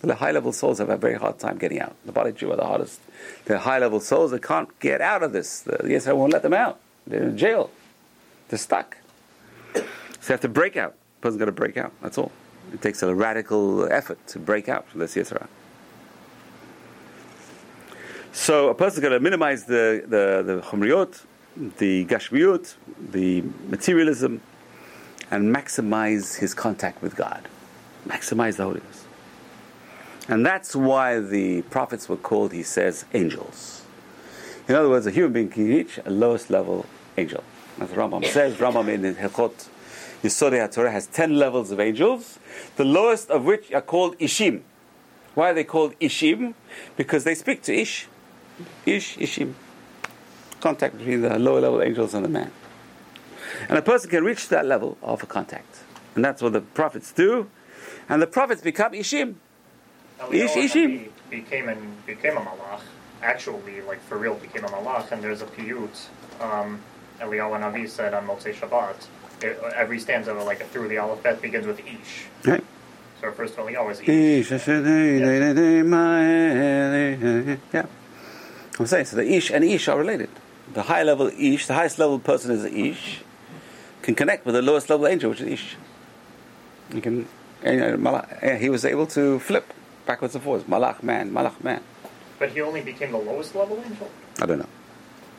[0.02, 1.96] The high level souls have a very hard time getting out.
[2.06, 3.02] The Bali Jew are the hardest.
[3.46, 5.60] They're high level souls that can't get out of this.
[5.60, 6.80] The Yetzer Hara won't let them out.
[7.06, 7.70] They're in jail.
[8.48, 8.98] They're stuck.
[9.74, 9.82] So
[10.28, 10.94] they have to break out.
[10.94, 11.92] The person's got to break out.
[12.02, 12.32] That's all.
[12.74, 15.50] It takes a radical effort to break out from this Yetzer Hara.
[18.32, 21.26] So a person's got to minimize the the the chumriyot,
[21.78, 22.76] the gashmiyut,
[23.12, 24.39] the materialism,
[25.30, 27.50] and maximize his contact with God.
[28.08, 29.06] Maximize the holiness.
[30.30, 33.82] And that's why the prophets were called, he says, angels.
[34.68, 36.86] In other words, a human being can reach a lowest level
[37.18, 37.44] angel.
[37.82, 39.68] As Rambam says, Rambam in Hilchot
[40.24, 42.39] Yisodei HaTorah has ten levels of angels,
[42.76, 44.62] the lowest of which are called Ishim.
[45.34, 46.54] Why are they called Ishim?
[46.98, 48.08] Because they speak to Ish.
[48.86, 49.54] Ish, Ishim.
[50.60, 52.52] Contact between the lower level angels and the man.
[53.70, 55.80] And a person can reach that level of a contact.
[56.15, 57.50] And that's what the prophets do.
[58.10, 59.36] And the prophets become Ishim.
[60.32, 61.00] Ish- Eliyahu Ishim.
[61.00, 62.82] Navi became and became a malach.
[63.22, 65.12] Actually, like for real, became a malach.
[65.12, 66.08] And there's a piyut.
[66.42, 66.80] Um,
[67.20, 69.08] Eliyahu Navi said on Motzei Shabbat.
[69.42, 72.26] It, every stanza, like through the alphabet, begins with ish.
[72.46, 72.64] Right?
[73.20, 74.08] So it refers to Eliyahu as ish.
[74.10, 74.68] Ish,
[77.74, 77.86] Yeah.
[78.80, 80.30] I'm saying, so the Ish and Ish are related.
[80.74, 83.22] The high level Ish, the highest level person is Ish,
[84.02, 85.76] can connect with the lowest level angel, which is Ish.
[86.94, 87.28] He can,
[87.62, 89.74] yeah, he was able to flip
[90.10, 90.63] backwards and forwards.
[90.63, 91.84] Malach man, Malach man.
[92.39, 94.10] But he only became the lowest level angel.
[94.41, 94.69] I don't know.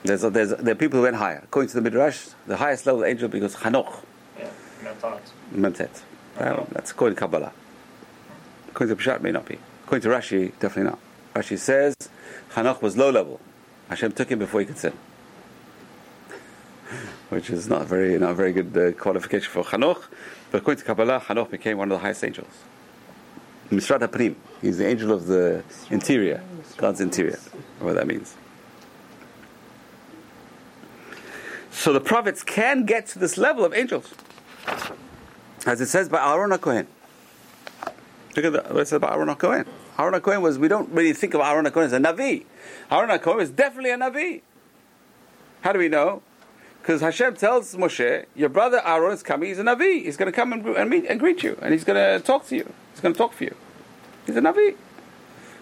[0.04, 1.40] There's, a, there's a, there are people who went higher.
[1.42, 4.04] According to the Midrash, the highest level angel becomes Hanoch,
[4.38, 4.48] Yeah.
[5.52, 6.02] Memtet.
[6.40, 6.66] Okay.
[6.72, 7.52] That's according to Kabbalah.
[8.68, 9.58] According to Peshat, may not be.
[9.84, 11.00] According to Rashi, definitely not.
[11.34, 11.96] Rashi says
[12.54, 13.40] Hanoch was low level.
[13.88, 14.92] Hashem took him before he could sin.
[17.28, 20.04] Which is not very, not a very good uh, qualification for Hanoch.
[20.52, 22.54] But according to Kabbalah, Hanoch became one of the highest angels.
[23.70, 24.34] Misrat HaPrim.
[24.60, 26.42] He's the angel of the interior,
[26.76, 27.38] God's interior.
[27.78, 28.36] What that means.
[31.70, 34.12] So the prophets can get to this level of angels.
[35.66, 36.86] As it says by Aaron HaKohen.
[38.36, 39.66] Look at the, what it says about Aaron HaKohen.
[39.98, 42.44] Aaron HaKohen was, we don't really think of Aaron HaKohen as a Navi.
[42.90, 44.42] Aaron HaKohen is definitely a Navi.
[45.62, 46.22] How do we know?
[46.80, 50.04] Because Hashem tells Moshe, your brother Aaron is coming, he's a Navi.
[50.04, 52.46] He's going to come and, and, meet, and greet you, and he's going to talk
[52.48, 52.72] to you.
[52.92, 53.54] He's going to talk for you.
[54.26, 54.76] He's a Navi.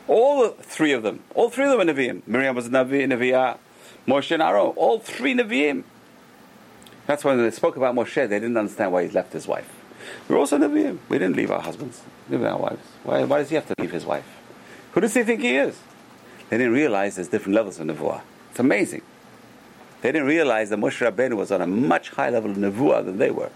[0.06, 2.26] All three of them, all three of them are Naviim.
[2.26, 3.58] Miriam was a Navi, Naviya,
[4.06, 5.84] Moshe and Aaron, all three Naviim.
[7.06, 9.70] That's when they spoke about Moshe, they didn't understand why he left his wife.
[10.28, 10.98] We're also Nevi'im.
[11.08, 12.86] We didn't leave our husbands, leave our wives.
[13.02, 14.24] Why, why does he have to leave his wife?
[14.92, 15.78] Who does he think he is?
[16.48, 18.22] They didn't realize there's different levels of Nevuah.
[18.50, 19.02] It's amazing.
[20.00, 23.18] They didn't realize that Moshe Rabbeinu was on a much higher level of Nevuah than
[23.18, 23.50] they were.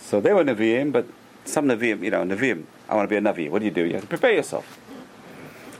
[0.00, 1.06] So they were Nevi'im, but
[1.44, 3.50] some Nevi'im, you know, Nevi'im, I want to be a Navi.
[3.50, 3.84] What do you do?
[3.84, 4.78] You have to prepare yourself.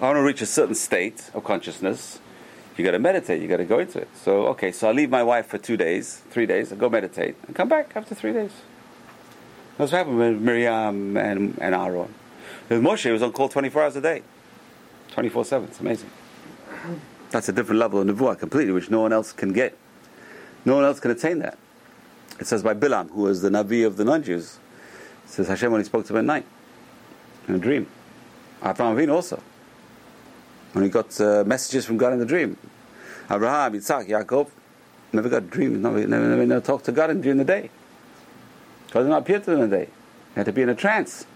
[0.01, 2.21] I want to reach a certain state of consciousness.
[2.77, 3.43] You got to meditate.
[3.43, 4.09] You got to go into it.
[4.15, 7.37] So, okay, so I'll leave my wife for two days, three days, and go meditate,
[7.47, 8.53] and come back after three days.
[9.77, 12.15] That's what happened with Miriam and, and Aaron.
[12.69, 14.23] With Moshe, he was on call 24 hours a day,
[15.13, 15.69] 24 7.
[15.69, 16.11] It's amazing.
[17.31, 19.77] That's a different level of nevuah completely, which no one else can get.
[20.65, 21.59] No one else can attain that.
[22.41, 24.59] It says by Bilam, who was the Navi of the non-Jews.
[25.27, 26.47] Says Hashem when he spoke to him at night
[27.49, 27.87] in a dream.
[28.63, 29.43] Abraham Avinu also.
[30.73, 32.57] When he got uh, messages from God in the dream.
[33.31, 34.51] Abraham, Yitzhak, Yaakov,
[35.13, 37.71] never got a dream, never, never, never, never talked to God during the day.
[38.91, 39.85] God did not appear to them in the day.
[40.35, 41.27] They had to be in a trance.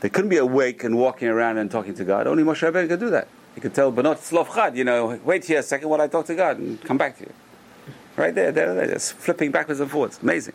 [0.00, 2.26] They couldn't be awake and walking around and talking to God.
[2.26, 3.28] Only Moshe Rabbeinu could do that.
[3.54, 6.34] He could tell Benot Slofchad, you know, wait here a second while I talk to
[6.34, 7.32] God and come back to you.
[8.16, 10.18] Right there, there, there, just flipping backwards and forwards.
[10.22, 10.54] Amazing.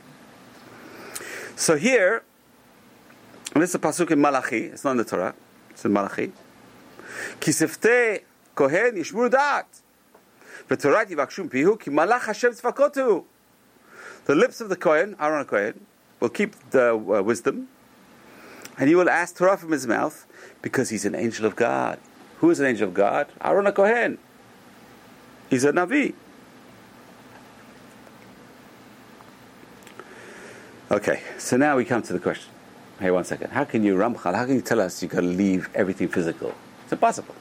[1.56, 2.24] So here,
[3.54, 4.66] this is a pasuk in Malachi.
[4.66, 5.34] It's not in the Torah.
[5.72, 6.32] It's in Malachi.
[7.40, 8.22] Kisefte
[8.56, 9.66] kohen yishmur da'at.
[10.70, 13.24] V'torat yivakshum pihu ki malach Hashem tzvakotu.
[14.26, 15.86] The lips of the Kohen, Aaron Kohen,
[16.20, 17.70] will keep the uh, wisdom,
[18.78, 20.26] and he will ask Torah from his mouth
[20.62, 21.98] because he's an angel of God.
[22.39, 23.29] Who is an angel of God?
[23.43, 24.19] Aaron Kohen.
[25.49, 26.15] He's a Navi.
[30.91, 32.51] Okay, so now we come to the question.
[33.01, 33.51] Hey, one second.
[33.51, 36.55] How can you, Ramchal, how can you tell us you've got to leave everything physical?
[36.85, 37.35] It's impossible.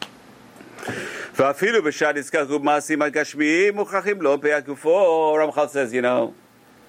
[1.36, 5.38] ואפילו בשעת הזכרות מעשים הגשמיים מוכרחים לו בהגופו.
[5.38, 6.34] Ramchal says, you know,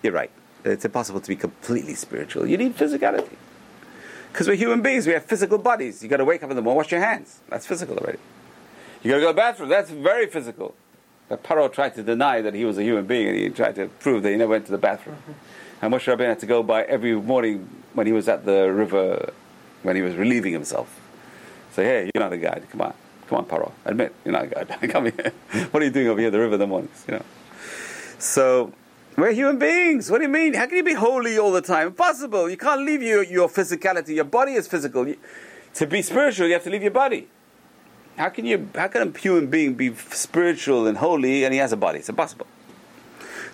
[0.03, 0.31] you're right.
[0.65, 2.47] It's impossible to be completely spiritual.
[2.47, 3.37] You need physicality.
[4.32, 6.04] Because we're human beings, we have physical bodies.
[6.04, 7.40] You got to wake up in the morning, wash your hands.
[7.50, 8.20] That's physical already.
[9.04, 9.70] You got to go to the bathroom.
[9.70, 10.76] That's very physical.
[11.30, 13.88] But Paro tried to deny that he was a human being, and he tried to
[13.88, 15.18] prove that he never went to the bathroom.
[15.18, 15.86] Mm-hmm.
[15.86, 19.32] And Moshe Rabbeinu had to go by every morning when he was at the river,
[19.84, 21.00] when he was relieving himself.
[21.74, 22.66] Say, hey, you're not a guide.
[22.72, 22.94] Come on,
[23.28, 23.72] come on, Paro.
[23.86, 24.90] Admit you're not a guide.
[24.90, 25.32] Come here.
[25.72, 27.06] what are you doing over here at the river in the mornings?
[27.08, 27.26] You know.
[28.18, 28.74] So
[29.18, 30.12] we're human beings.
[30.12, 30.54] What do you mean?
[30.54, 31.88] How can you be holy all the time?
[31.88, 32.50] Impossible.
[32.50, 34.16] You can't leave your, your physicality.
[34.16, 35.08] Your body is physical.
[35.08, 35.18] You,
[35.74, 37.28] to be spiritual, you have to leave your body.
[38.16, 38.70] How can you?
[38.76, 42.00] How can a human being be spiritual and holy and he has a body?
[42.00, 42.48] It's impossible.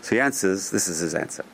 [0.01, 0.69] So he answers.
[0.69, 1.45] This is his answer.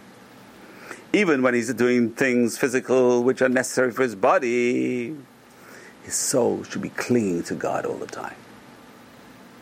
[1.13, 5.15] Even when he's doing things physical which are necessary for his body,
[6.03, 8.35] his soul should be clinging to God all the time.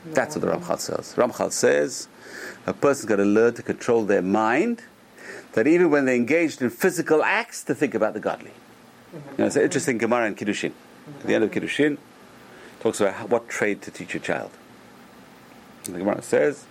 [0.05, 1.13] That's what the Ramchal says.
[1.15, 2.07] Ramchal says
[2.65, 4.83] a person's got to learn to control their mind,
[5.53, 8.51] that even when they're engaged in physical acts, to think about the godly.
[9.37, 10.73] It's an interesting Gemara in Kiddushin.
[11.19, 11.97] At the end of Kiddushin,
[12.79, 14.51] talks about what trade to teach a child.
[15.85, 16.65] And the Gemara says,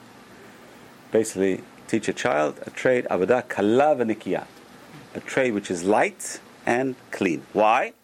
[1.10, 4.46] basically, teach a child a trade, avodah kala v'nikiyah,
[5.14, 7.42] a trade which is light and clean.
[7.52, 7.94] Why?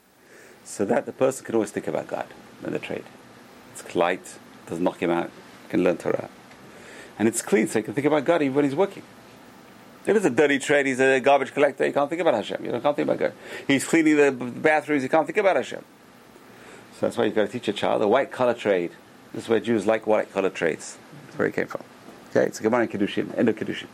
[0.64, 2.26] So that the person can always think about God
[2.64, 3.04] in the trade.
[3.72, 5.30] It's light, doesn't knock him out,
[5.68, 6.30] can learn Torah.
[7.18, 9.02] And it's clean, so he can think about God even when he's working.
[10.04, 12.64] If it's a dirty trade, he's a garbage collector, you can't think about Hashem.
[12.64, 13.32] You can't think about God.
[13.66, 15.84] He's cleaning the bathrooms, you can't think about Hashem.
[16.94, 18.92] So that's why you've got to teach a child the white collar trade.
[19.32, 20.98] This is where Jews like white collar trades.
[21.26, 21.82] That's where it came from.
[22.30, 23.86] Okay, it's a Gemara in Kiddushin, end of Kiddushin.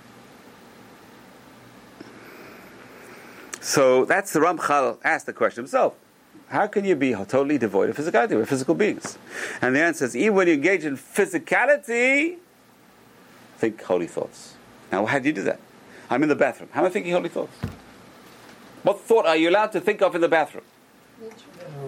[3.61, 5.95] So that's the Ramchal asked the question himself.
[6.49, 8.31] How can you be totally devoid of physicality?
[8.31, 9.19] We're physical beings.
[9.61, 12.39] And the answer is even when you engage in physicality,
[13.59, 14.55] think holy thoughts.
[14.91, 15.61] Now, how do you do that?
[16.09, 16.71] I'm in the bathroom.
[16.73, 17.57] How am I thinking holy thoughts?
[18.83, 20.65] What thought are you allowed to think of in the bathroom?
[21.21, 21.35] Nature.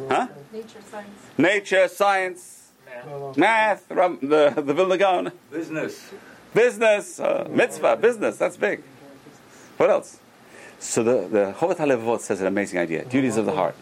[0.09, 0.27] Huh?
[0.53, 1.09] Nature, science.
[1.39, 2.73] Nature, science,
[3.07, 3.33] Man.
[3.37, 6.11] math, the, the Vilna Gaon, Business.
[6.53, 8.83] business, uh, mitzvah, business, that's big.
[9.77, 10.19] What else?
[10.81, 13.05] So the, the Chovot HaLevavot says an amazing idea.
[13.05, 13.77] Duties of the heart.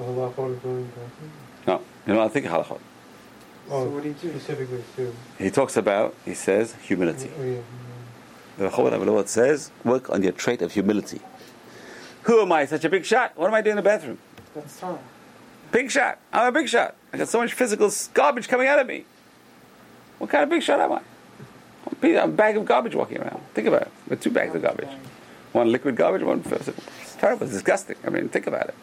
[0.00, 2.80] No, you know, I think halachot.
[3.70, 4.30] Oh, what do you do?
[4.30, 5.14] Specifically too.
[5.38, 7.30] He talks about, he says, humility.
[7.38, 7.60] Oh, yeah.
[8.58, 11.20] The Chovot HaLevavot says, work on your trait of humility.
[12.22, 12.66] Who am I?
[12.66, 13.36] Such a big shot.
[13.36, 14.18] What am I doing in the bathroom?
[14.54, 14.98] That's time.
[15.72, 16.18] Big shot.
[16.32, 16.94] I'm a big shot.
[17.12, 19.06] I got so much physical garbage coming out of me.
[20.18, 20.96] What kind of big shot am I?
[20.96, 23.40] I'm a big- I'm a bag of garbage walking around.
[23.54, 23.90] Think about it.
[24.08, 24.88] With two bags of garbage.
[25.52, 26.82] One liquid garbage, one physical.
[27.02, 27.44] It's terrible.
[27.44, 27.96] It's disgusting.
[28.06, 28.74] I mean, think about it.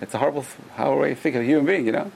[0.00, 2.10] It's a horrible, horrible way you think of a human being, you know?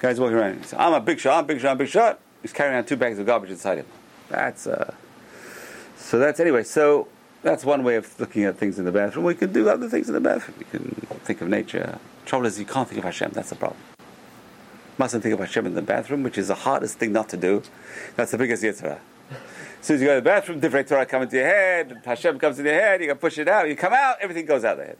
[0.00, 0.56] Guy's walking around.
[0.56, 2.18] He says, I'm a big shot, I'm a big shot, I'm a big shot.
[2.42, 3.86] He's carrying around two bags of garbage inside him.
[4.28, 4.94] That's, uh,
[5.96, 7.06] so that's, anyway, so
[7.42, 9.26] that's one way of looking at things in the bathroom.
[9.26, 10.56] We can do other things in the bathroom.
[10.58, 11.98] You can think of nature.
[12.24, 13.32] Trouble is, you can't think of Hashem.
[13.34, 13.78] That's the problem.
[14.96, 17.62] Mustn't think of Hashem in the bathroom, which is the hardest thing not to do.
[18.16, 19.00] That's the biggest Yetzer Hara.
[19.80, 22.38] As soon as you go to the bathroom, different Torah comes into your head, Hashem
[22.38, 24.72] comes in your head, you can push it out, you come out, everything goes out
[24.72, 24.98] of the head.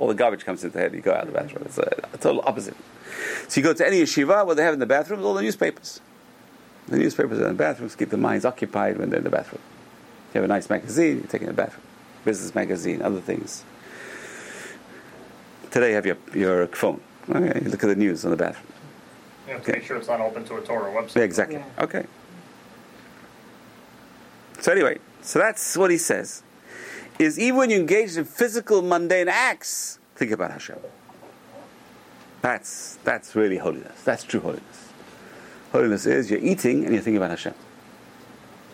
[0.00, 1.62] All the garbage comes into the head, you go out of the bathroom.
[1.66, 2.74] It's a, a total opposite.
[3.48, 6.00] So you go to any yeshiva, what they have in the bathrooms, all the newspapers.
[6.88, 9.60] The newspapers are in the bathrooms, keep the minds occupied when they're in the bathroom.
[10.32, 11.82] You have a nice magazine, you're taking in the bathroom.
[12.24, 13.62] Business magazine, other things.
[15.70, 17.02] Today you have your, your phone.
[17.28, 18.72] Okay, you look at the news on the bathroom.
[19.48, 19.72] You have Okay.
[19.72, 21.16] to make sure it's not open to a Torah website.
[21.16, 21.56] Yeah, exactly.
[21.56, 21.84] Yeah.
[21.84, 22.06] Okay.
[24.60, 26.42] So anyway, so that's what he says.
[27.20, 30.78] Is even when you engage in physical mundane acts, think about Hashem.
[32.40, 34.00] That's that's really holiness.
[34.04, 34.88] That's true holiness.
[35.70, 37.52] Holiness is you're eating and you're thinking about Hashem.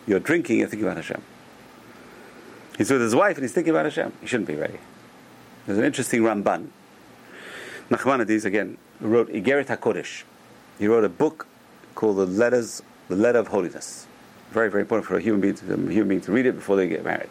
[0.06, 1.20] You're drinking, you're thinking about Hashem.
[2.78, 4.12] He's with his wife and he's thinking about Hashem.
[4.20, 4.78] He shouldn't be ready.
[5.66, 6.68] There's an interesting Ramban.
[7.90, 10.22] Nachmanides again wrote Igeret HaKodesh.
[10.78, 11.48] He wrote a book
[11.96, 14.06] called The Letters, The Letter of Holiness.
[14.52, 16.76] Very, very important for a human being to, a human being to read it before
[16.76, 17.28] they get married.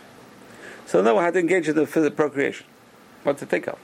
[0.85, 2.65] So no one had to engage in the physical procreation.
[3.23, 3.79] What to think of.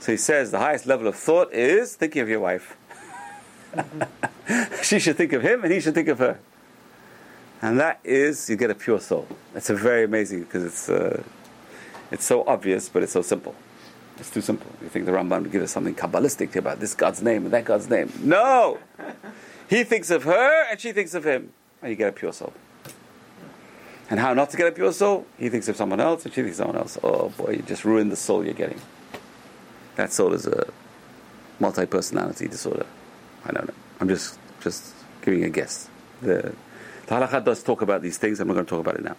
[0.00, 2.76] So he says the highest level of thought is thinking of your wife.
[4.82, 6.38] she should think of him and he should think of her.
[7.62, 9.28] And that is, you get a pure soul.
[9.54, 11.22] It's a very amazing because it's, uh,
[12.10, 13.54] it's so obvious, but it's so simple.
[14.18, 14.70] It's too simple.
[14.82, 17.64] You think the Ramban would give us something Kabbalistic about this God's name and that
[17.64, 18.12] God's name.
[18.22, 18.78] No!
[19.68, 21.52] He thinks of her and she thinks of him.
[21.80, 22.52] And you get a pure soul.
[24.10, 25.24] And how not to get a pure soul?
[25.38, 26.98] He thinks of someone else and she thinks of someone else.
[27.02, 28.80] Oh boy, you just ruined the soul you're getting.
[29.94, 30.68] That soul is a
[31.60, 32.86] multi personality disorder.
[33.44, 33.74] I don't know.
[34.00, 34.92] I'm just just
[35.22, 35.88] giving a guess.
[36.22, 36.54] The,
[37.06, 38.40] the halakha does talk about these things.
[38.40, 39.16] I'm not going to talk about it now.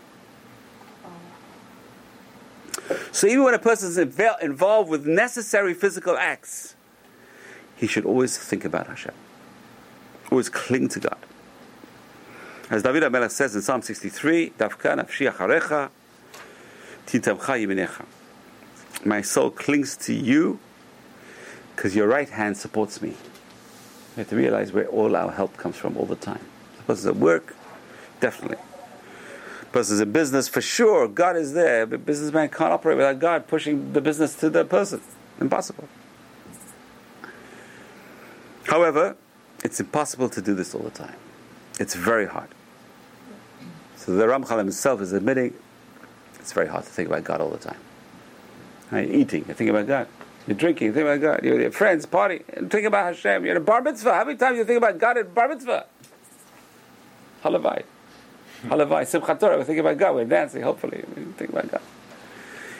[3.14, 6.76] So even when a person is inv- involved with necessary physical acts,
[7.78, 9.14] he should always think about Hashem.
[10.32, 11.18] Always cling to God.
[12.72, 15.90] As David HaMelech says in Psalm 63, Davka
[17.06, 18.06] titamcha yiminecha.
[19.06, 20.58] My soul clings to you
[21.76, 23.10] because your right hand supports me.
[24.16, 26.40] We have to realize where all our help comes from all the time.
[26.78, 27.58] The person's at work,
[28.22, 28.60] definitely.
[29.60, 31.86] The person's in business, for sure, God is there.
[31.86, 35.02] But businessman can't operate without God pushing the business to the person.
[35.42, 35.90] Impossible.
[38.64, 39.18] However,
[39.62, 41.18] it's impossible to do this all the time.
[41.78, 42.48] It's very hard.
[44.02, 45.54] So the Ramchal himself is admitting
[46.40, 47.78] it's very hard to think about God all the time.
[48.90, 49.08] Right?
[49.08, 50.08] Eating, you think about God.
[50.48, 51.44] You're drinking, you think about God.
[51.44, 53.46] You're with your friends, party, think about Hashem.
[53.46, 54.12] You're in a bar mitzvah.
[54.12, 55.86] How many times you think about God at bar mitzvah?
[57.44, 57.84] Halavai.
[58.64, 60.16] Halavai, Simchat Torah, we think about God.
[60.16, 61.04] We're dancing, hopefully.
[61.16, 61.82] We think about God.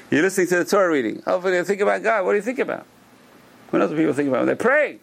[0.10, 1.22] You're listening to the Torah reading.
[1.24, 2.26] Hopefully you think about God.
[2.26, 2.88] What do you think about?
[3.70, 4.98] Who knows what people think about when they pray?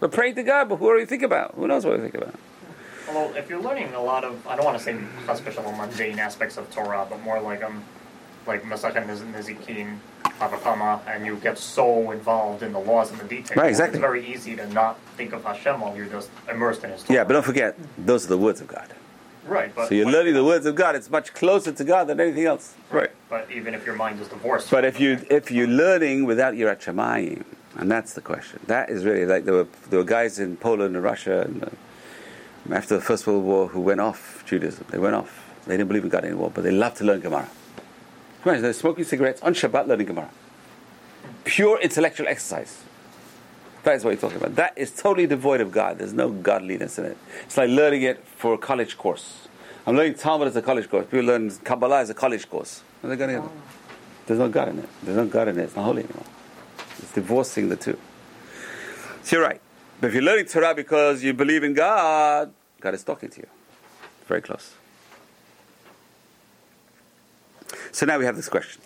[0.00, 1.54] We're praying to God, but who are you think about?
[1.54, 2.34] Who knows what we think about?
[3.14, 4.98] Although, if you're learning a lot of, I don't want to say
[5.36, 7.84] special mundane aspects of Torah, but more like um,
[8.46, 9.98] like Masachet Nezikin,
[10.40, 13.56] Avakama, and you get so involved in the laws and the details.
[13.56, 13.98] Right, exactly.
[13.98, 17.18] It's very easy to not think of Hashem while you're just immersed in His Torah.
[17.18, 18.92] Yeah, but don't forget, those are the words of God.
[19.46, 19.74] right.
[19.74, 20.94] But So you're learning the words of God.
[20.96, 22.74] It's much closer to God than anything else.
[22.90, 23.10] Right.
[23.30, 26.80] But even if your mind is divorced, But if you if you're learning without Yirat
[26.80, 27.44] Shamayim,
[27.76, 28.60] and that's the question.
[28.66, 31.68] That is really like there were there were guys in Poland and Russia and uh,
[32.70, 34.86] after the First World War who went off Judaism.
[34.90, 35.52] They went off.
[35.66, 37.48] They didn't believe in God anymore, but they loved to learn Gemara.
[38.44, 40.30] Imagine they're smoking cigarettes on Shabbat, learning Gemara.
[41.44, 42.82] Pure intellectual exercise.
[43.84, 44.56] That is what you're talking about.
[44.56, 45.98] That is totally devoid of God.
[45.98, 47.18] There's no godliness in it.
[47.44, 49.48] It's like learning it for a college course.
[49.86, 51.04] I'm learning Talmud as a college course.
[51.04, 52.82] People learn Kabbalah as a college course.
[53.02, 53.48] Are they going to
[54.26, 54.88] There's no God in it.
[55.02, 55.64] There's no God in it.
[55.64, 56.24] It's not holy anymore.
[56.98, 57.98] It's divorcing the two.
[59.22, 59.60] So you're right.
[60.04, 63.46] But if you're learning Torah because you believe in God, God is talking to you.
[64.26, 64.74] Very close.
[67.90, 68.82] So now we have this question.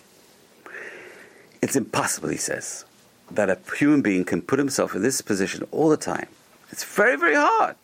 [1.61, 2.85] It's impossible, he says,
[3.31, 6.27] that a human being can put himself in this position all the time.
[6.71, 7.75] It's very, very hard.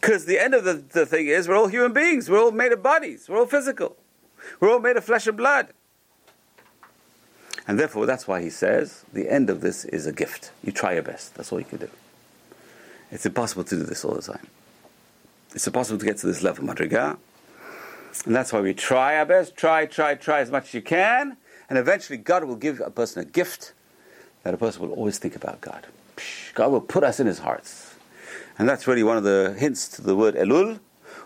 [0.00, 2.30] Because the end of the, the thing is, we're all human beings.
[2.30, 3.28] We're all made of bodies.
[3.28, 3.94] We're all physical.
[4.58, 5.68] We're all made of flesh and blood.
[7.68, 10.50] And therefore, that's why he says the end of this is a gift.
[10.64, 11.34] You try your best.
[11.34, 11.90] That's all you can do.
[13.14, 14.48] It's impossible to do this all the time.
[15.54, 17.16] It's impossible to get to this level, Madriga.
[18.26, 19.56] And that's why we try our best.
[19.56, 21.36] Try, try, try as much as you can.
[21.70, 23.72] And eventually, God will give a person a gift
[24.42, 25.86] that a person will always think about God.
[26.54, 27.94] God will put us in his hearts.
[28.58, 30.80] And that's really one of the hints to the word Elul.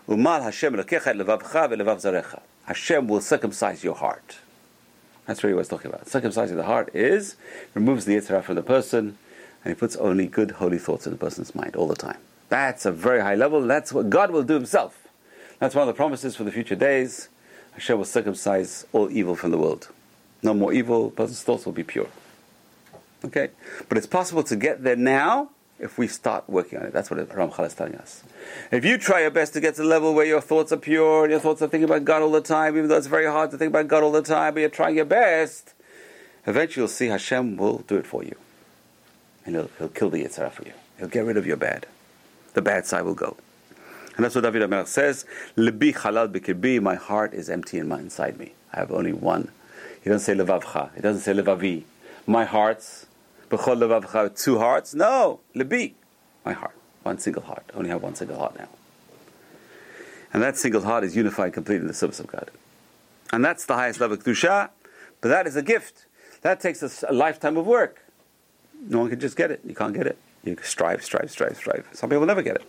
[0.07, 0.75] Umal Hashem.
[2.65, 4.37] Hashem will circumcise your heart.
[5.25, 6.05] That's really what it's talking about.
[6.05, 7.35] Circumcising the heart is
[7.73, 9.17] removes the Yetzer Hara from the person,
[9.63, 12.19] and he puts only good, holy thoughts in the person's mind all the time.
[12.49, 13.61] That's a very high level.
[13.61, 15.07] That's what God will do Himself.
[15.59, 17.29] That's one of the promises for the future days.
[17.73, 19.89] Hashem will circumcise all evil from the world.
[20.41, 21.11] No more evil.
[21.11, 22.07] Person's thoughts will be pure.
[23.23, 23.49] Okay,
[23.89, 26.93] but it's possible to get there now if we start working on it.
[26.93, 28.23] That's what Ramchal is telling us.
[28.71, 31.25] If you try your best to get to the level where your thoughts are pure
[31.25, 33.51] and your thoughts are thinking about God all the time, even though it's very hard
[33.51, 35.73] to think about God all the time, but you're trying your best,
[36.47, 38.35] eventually you'll see Hashem will do it for you.
[39.49, 40.73] And he'll, he'll kill the Yetzer Hara for you.
[40.99, 41.87] He'll get rid of your bad.
[42.53, 43.35] The bad side will go.
[44.15, 45.25] And that's what David HaMelech says,
[45.57, 48.53] Libi halal bikirbi, my heart is empty in my, inside me.
[48.71, 49.49] I have only one.
[50.03, 50.93] He doesn't say levavcha.
[50.93, 51.81] He doesn't say levavi.
[52.27, 53.07] My heart's,
[53.49, 54.93] b'chol levavcha, two hearts.
[54.93, 55.93] No, libi,
[56.45, 56.75] my heart.
[57.01, 57.63] One single heart.
[57.73, 58.69] I only have one single heart now.
[60.31, 62.51] And that single heart is unified completely in the service of God.
[63.33, 64.69] And that's the highest level of Kedusha,
[65.21, 66.05] but that is a gift.
[66.43, 68.03] That takes a, a lifetime of work.
[68.87, 69.61] No one can just get it.
[69.65, 70.17] You can't get it.
[70.43, 71.87] You strive, strive, strive, strive.
[71.93, 72.63] Some people never get it.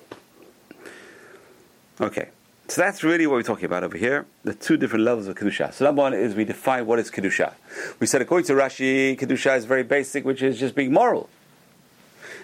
[2.00, 2.28] Okay.
[2.68, 4.26] So that's really what we're talking about over here.
[4.44, 5.72] The two different levels of Kedusha.
[5.72, 7.54] So number one is we define what is Kedusha.
[7.98, 11.28] We said according to Rashi, Kedusha is very basic, which is just being moral.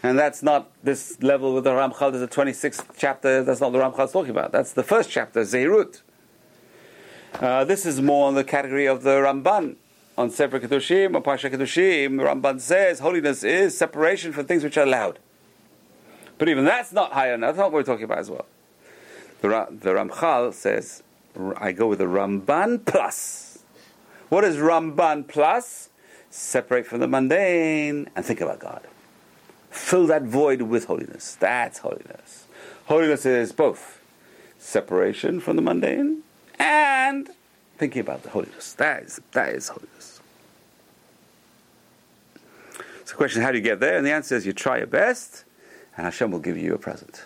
[0.03, 2.13] And that's not this level with the Ramchal.
[2.13, 3.43] There's a 26th chapter.
[3.45, 4.53] That's not the Ramchal's talking about.
[4.53, 6.01] That's the first chapter, Zehirut.
[7.35, 9.77] Uh, this is more on the category of the Ramban.
[10.19, 14.85] On Sefer Kedoshim, or Pasha Kedoshim, Ramban says holiness is separation from things which are
[14.85, 15.19] allowed.
[16.39, 17.49] But even that's not high enough.
[17.49, 18.47] That's not what we're talking about as well.
[19.43, 21.03] The, the Ramchal says,
[21.57, 23.59] I go with the Ramban plus.
[24.29, 25.91] What is Ramban plus?
[26.31, 28.83] Separate from the mundane and think about God.
[29.71, 31.37] Fill that void with holiness.
[31.39, 32.47] That's holiness.
[32.87, 34.01] Holiness is both
[34.59, 36.23] separation from the mundane
[36.59, 37.29] and
[37.79, 38.73] thinking about the holiness.
[38.75, 39.96] That is, that is holiness.
[43.07, 43.97] So the question, is, how do you get there?
[43.97, 45.45] And the answer is you try your best,
[45.97, 47.23] and Hashem will give you a present.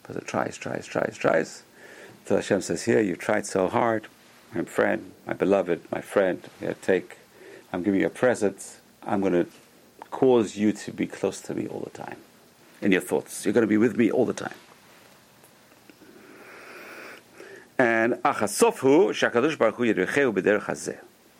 [0.00, 1.64] Because it tries, tries, tries, tries.
[2.20, 4.06] Until Hashem says, here, you tried so hard,
[4.54, 7.16] my friend, my beloved, my friend, here, take,
[7.72, 8.76] I'm giving you a present.
[9.02, 9.46] I'm going to
[10.12, 12.18] cause you to be close to me all the time.
[12.80, 13.44] In your thoughts.
[13.44, 14.54] You're going to be with me all the time.
[17.78, 19.92] And achasofhu shakadosh baruch hu.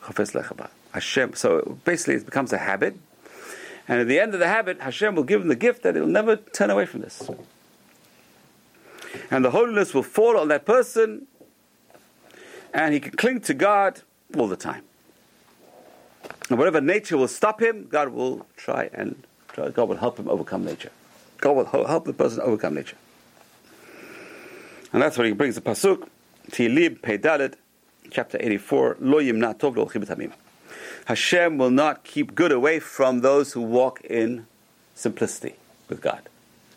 [0.03, 0.69] Chafes.
[0.93, 1.33] Hashem.
[1.35, 2.97] So basically, it becomes a habit,
[3.87, 6.05] and at the end of the habit, Hashem will give him the gift that he'll
[6.05, 7.29] never turn away from this.
[9.29, 11.27] And the holiness will fall on that person,
[12.73, 14.01] and he can cling to God
[14.37, 14.83] all the time.
[16.49, 19.23] And whatever nature will stop him, God will try and
[19.53, 20.91] try, God will help him overcome nature.
[21.39, 22.97] God will help the person overcome nature.
[24.93, 26.07] And that's what he brings the pasuk
[26.51, 27.55] Tilib Peidalet,
[28.09, 29.85] chapter 84, Lo Yimna Tov Lo
[31.05, 34.47] Hashem will not keep good away from those who walk in
[34.95, 35.55] simplicity
[35.89, 36.21] with God.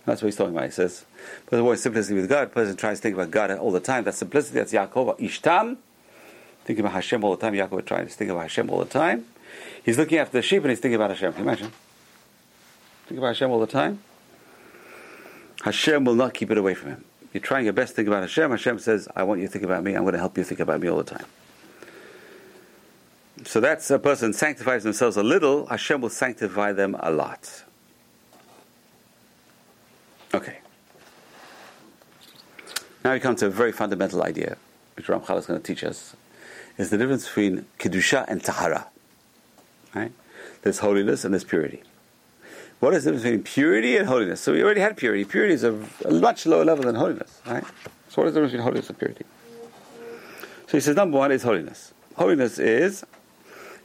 [0.07, 0.67] That's what he's talking about.
[0.67, 1.05] He says,
[1.49, 4.05] but the word simplicity with God, person tries to think about God all the time.
[4.05, 5.79] That's simplicity, that's Yaakov, Ishtam.
[6.65, 7.55] Thinking about Hashem all the time.
[7.55, 9.27] Yaakov trying to think about Hashem all the time.
[9.85, 11.33] He's looking after the sheep and he's thinking about Hashem.
[11.33, 11.73] Can you imagine?
[13.07, 14.01] Think about Hashem all the time.
[15.63, 17.05] Hashem will not keep it away from him.
[17.33, 18.51] You're trying your best to think about Hashem.
[18.51, 19.95] Hashem says, I want you to think about me.
[19.95, 21.27] I'm going to help you think about me all the time.
[23.47, 27.65] So that's a person sanctifies themselves a little, Hashem will sanctify them a lot.
[30.33, 30.59] Okay.
[33.05, 34.57] Now we come to a very fundamental idea,
[34.97, 36.17] which Ramchal is going to teach us,
[36.79, 38.89] is the difference between Kedusha and Tahara.
[39.95, 40.13] Right?
[40.63, 41.83] There's holiness and there's purity.
[42.81, 44.41] What is the difference between purity and holiness?
[44.41, 45.25] So we already had purity.
[45.25, 47.65] Purity is a, a much lower level than holiness, right?
[48.09, 49.25] So what is the difference between holiness and purity?
[50.67, 51.93] So he says, number one is holiness.
[52.17, 53.05] Holiness is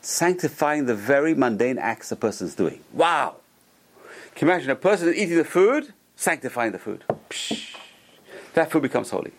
[0.02, 2.82] sanctifying the very mundane acts a person is doing.
[2.94, 3.36] Wow!
[4.36, 7.04] Can you imagine a person eating the food, sanctifying the food?
[7.30, 7.76] Psh,
[8.54, 9.32] that food becomes holy.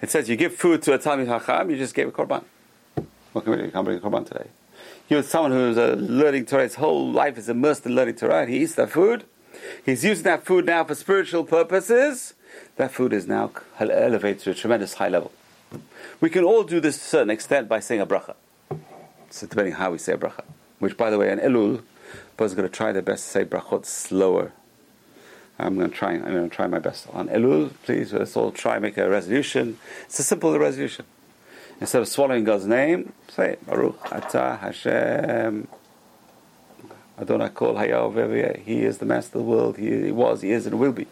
[0.00, 2.44] It says you give food to a Talmid Chacham, you just gave a korban.
[3.32, 3.64] What can we do?
[3.64, 4.48] You can't bring a korban today.
[5.08, 8.58] You're someone who's uh, learning Torah, his whole life is immersed in learning Torah, he
[8.58, 9.24] eats that food.
[9.84, 12.34] He's using that food now for spiritual purposes.
[12.76, 15.32] That food is now elevated to a tremendous high level.
[16.20, 18.34] We can all do this to a certain extent by saying a bracha.
[19.30, 20.44] So depending how we say a bracha.
[20.78, 21.82] Which, by the way, in Elul,
[22.40, 24.52] is going to try their best to say brachot slower.
[25.58, 26.12] I'm going to try.
[26.12, 27.72] I'm going to try my best on Elul.
[27.84, 29.78] Please, let's all try make a resolution.
[30.04, 31.06] It's a simple resolution.
[31.80, 35.68] Instead of swallowing God's name, say Baruch Atah Hashem
[37.18, 39.76] Adonai Kol Hayav He is the master of the world.
[39.78, 41.06] He, he was, he is, and will be.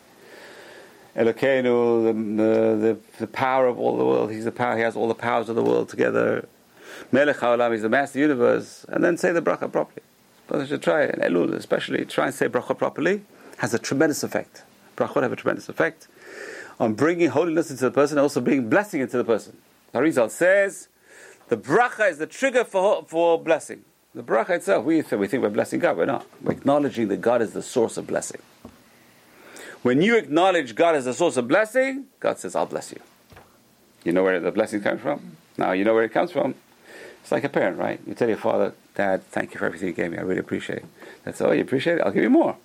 [1.17, 4.31] Elokeinu, the, the, the, power of all the world.
[4.31, 4.77] He's the power.
[4.77, 6.49] He has all the powers of the world together.
[7.12, 8.84] Melech Haolam, he's the master the universe.
[8.88, 10.03] And then say the bracha properly.
[10.47, 11.03] But I should try.
[11.03, 13.22] And Elul, especially, try and say bracha properly.
[13.59, 14.62] Has a tremendous effect.
[14.97, 16.09] Brachot have a tremendous effect
[16.80, 19.57] on bringing holiness into the person, and also bringing blessing into the person.
[19.95, 20.88] Harizal says,
[21.49, 23.84] the bracha is the trigger for, for blessing.
[24.14, 26.26] The bracha itself, we, we think we're blessing God, we're not.
[26.42, 28.40] We're acknowledging that God is the source of blessing.
[29.82, 33.01] When you acknowledge God as the source of blessing, God says, I'll bless you.
[34.03, 35.36] You know where the blessing comes from?
[35.57, 36.55] Now you know where it comes from.
[37.25, 37.99] It's like a parent, right?
[38.07, 40.18] You tell your father, Dad, thank you for everything you gave me.
[40.18, 40.85] I really appreciate it.
[41.25, 42.03] That's all you appreciate it?
[42.03, 42.59] I'll give you more.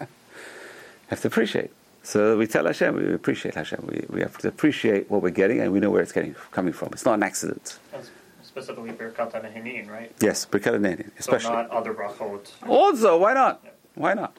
[1.08, 1.70] have to appreciate.
[2.02, 3.84] So we tell Hashem, we appreciate Hashem.
[3.86, 6.72] We, we have to appreciate what we're getting and we know where it's getting coming
[6.72, 6.88] from.
[6.92, 7.78] It's not an accident.
[7.92, 8.10] That's
[8.42, 10.10] specifically Birkat HaNehenin, right?
[10.20, 11.48] Yes, Birkat Nenin, especially.
[11.48, 12.48] So not other brachot.
[12.66, 13.62] Also, why not?
[13.94, 14.34] Why not?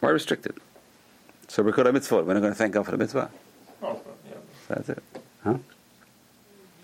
[0.00, 0.56] Why restricted?
[1.46, 3.30] So Birkat HaMitzvot, we're not going to thank God for the mitzvah.
[3.84, 4.34] Oh, yeah.
[4.66, 5.02] So that's it.
[5.44, 5.58] Huh?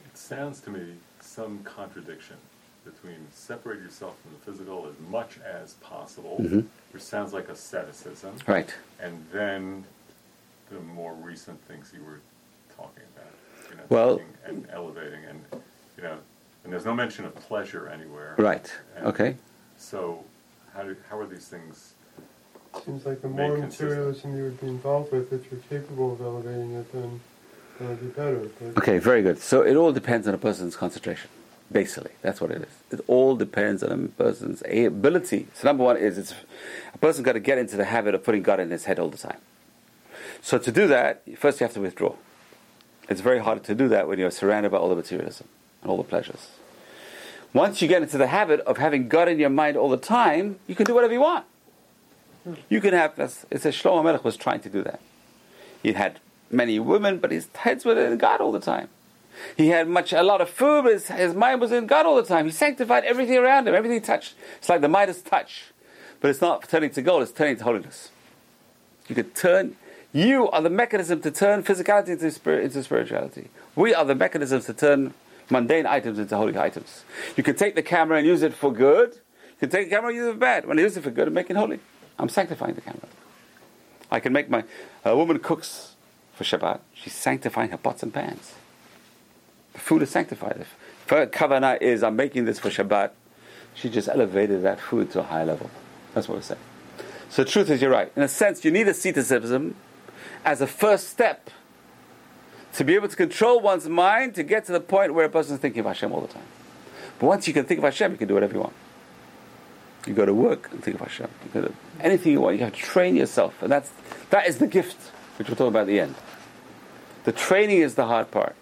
[0.07, 0.95] It sounds to me
[1.39, 2.35] some contradiction
[2.85, 6.67] between separate yourself from the physical as much as possible, Mhm.
[6.93, 8.75] which sounds like asceticism, Right.
[8.99, 9.85] and then
[10.71, 12.19] the more recent things you were
[12.77, 13.33] talking about,
[13.71, 15.45] you know, Well- and elevating, and
[15.97, 16.19] you know,
[16.65, 18.35] and there's no mention of pleasure anywhere.
[18.37, 18.73] Right.
[18.97, 19.37] And Okay.
[19.79, 20.25] So,
[20.75, 21.95] how do, how are these things?
[22.85, 23.91] Seems like the Make more consistent.
[23.91, 27.21] materialism you would be involved with, if you're capable of elevating it, then
[28.79, 29.39] Okay, very good.
[29.39, 31.31] So it all depends on a person's concentration.
[31.71, 32.99] Basically, that's what it is.
[32.99, 35.49] It all depends on a person's ability.
[35.55, 36.35] So number one is it's
[36.95, 39.11] a person's got to get into the habit of putting God in his head all
[39.11, 39.39] the time.
[40.41, 42.15] So to do that, first you have to withdraw.
[43.09, 45.47] It's very hard to do that when you're surrounded by all the materialism
[45.83, 46.49] and all the pleasures.
[47.53, 50.59] Once you get into the habit of having God in your mind all the time,
[50.67, 51.45] you can do whatever you want.
[52.69, 55.01] You can have, that's- it says Shlomo Melech was trying to do that.
[55.83, 56.19] He had
[56.51, 58.89] many women, but his heads were in God all the time.
[59.57, 62.17] He had much, a lot of food, but his, his mind was in God all
[62.17, 62.47] the time.
[62.47, 64.35] He sanctified everything around him, everything he touched.
[64.59, 65.65] It's like the Midas touch,
[66.21, 68.11] but it's not turning to gold; it's turning to holiness.
[69.09, 69.77] You could turn.
[70.13, 73.49] You are the mechanism to turn physicality into, spirit, into spirituality.
[73.77, 75.15] We are the mechanisms to turn
[75.51, 77.05] mundane items into holy items.
[77.37, 79.15] You can take the camera and use it for good.
[79.15, 80.67] You can take the camera and use it for bad.
[80.67, 81.81] When I use it for good, I'm making holy.
[82.19, 83.07] I'm sanctifying the camera.
[84.11, 84.65] I can make my
[85.05, 85.95] a woman cooks
[86.39, 86.79] for Shabbat.
[86.95, 88.55] She's sanctifying her pots and pans.
[89.73, 90.59] The food is sanctified.
[90.61, 93.11] If her kavanah is I'm making this for Shabbat,
[93.75, 95.69] she just elevated that food to a higher level.
[96.15, 96.61] That's what we're saying.
[97.29, 98.13] So the truth is, you're right.
[98.15, 99.75] In a sense, you need asceticism
[100.45, 101.51] as a first step
[102.75, 105.57] to be able to control one's mind to get to the point where a person
[105.57, 106.47] is thinking of Hashem all the time.
[107.19, 108.75] But once you can think of Hashem, you can do whatever you want.
[110.07, 111.29] You go to work and think of Hashem.
[111.45, 112.57] You go to anything you want.
[112.57, 113.91] You have to train yourself, and that's
[114.31, 116.15] that is the gift which we'll talk about at the end.
[117.25, 118.55] The training is the hard part,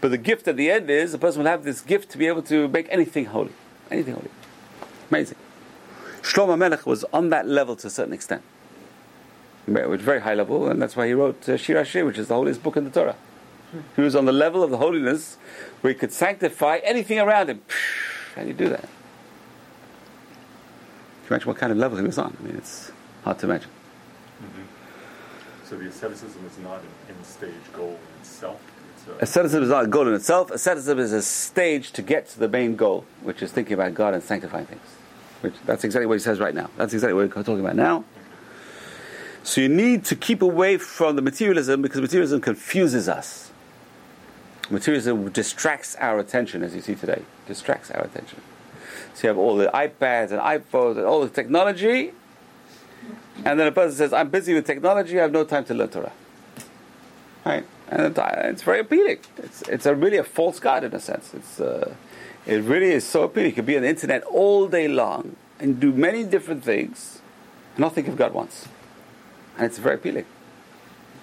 [0.00, 2.26] but the gift at the end is the person will have this gift to be
[2.26, 3.52] able to make anything holy,
[3.90, 4.30] anything holy.
[5.10, 5.38] Amazing.
[6.22, 8.42] Shlomo Melech was on that level to a certain extent,
[9.66, 12.34] which very high level, and that's why he wrote uh, Shir Hashir, which is the
[12.34, 13.16] holiest book in the Torah.
[13.96, 15.36] He was on the level of the holiness
[15.80, 17.62] where he could sanctify anything around him.
[18.34, 18.80] How do you do that?
[18.80, 18.88] Can
[21.22, 22.36] you imagine what kind of level he was on?
[22.38, 22.90] I mean, it's
[23.22, 23.70] hard to imagine.
[25.70, 28.60] So the asceticism is not an end stage goal in itself.
[28.96, 30.50] It's a, Asceticism is not a goal in itself.
[30.50, 34.12] Asceticism is a stage to get to the main goal, which is thinking about God
[34.12, 34.82] and sanctifying things.
[35.42, 36.70] Which that's exactly what he says right now.
[36.76, 38.02] That's exactly what we're talking about now.
[39.44, 43.52] So you need to keep away from the materialism because materialism confuses us.
[44.70, 47.22] Materialism distracts our attention, as you see today.
[47.46, 48.40] Distracts our attention.
[49.14, 52.10] So you have all the iPads and iPhones and all the technology,
[53.44, 55.18] and then a person says, "I'm busy with technology.
[55.18, 56.12] I have no time to learn Torah."
[57.44, 59.18] Right, and it's very appealing.
[59.38, 61.32] It's it's a really a false god in a sense.
[61.34, 61.94] It's uh,
[62.46, 63.50] it really is so appealing.
[63.50, 67.20] You can be on the internet all day long and do many different things,
[67.74, 68.68] and not think of God once,
[69.56, 70.26] and it's very appealing.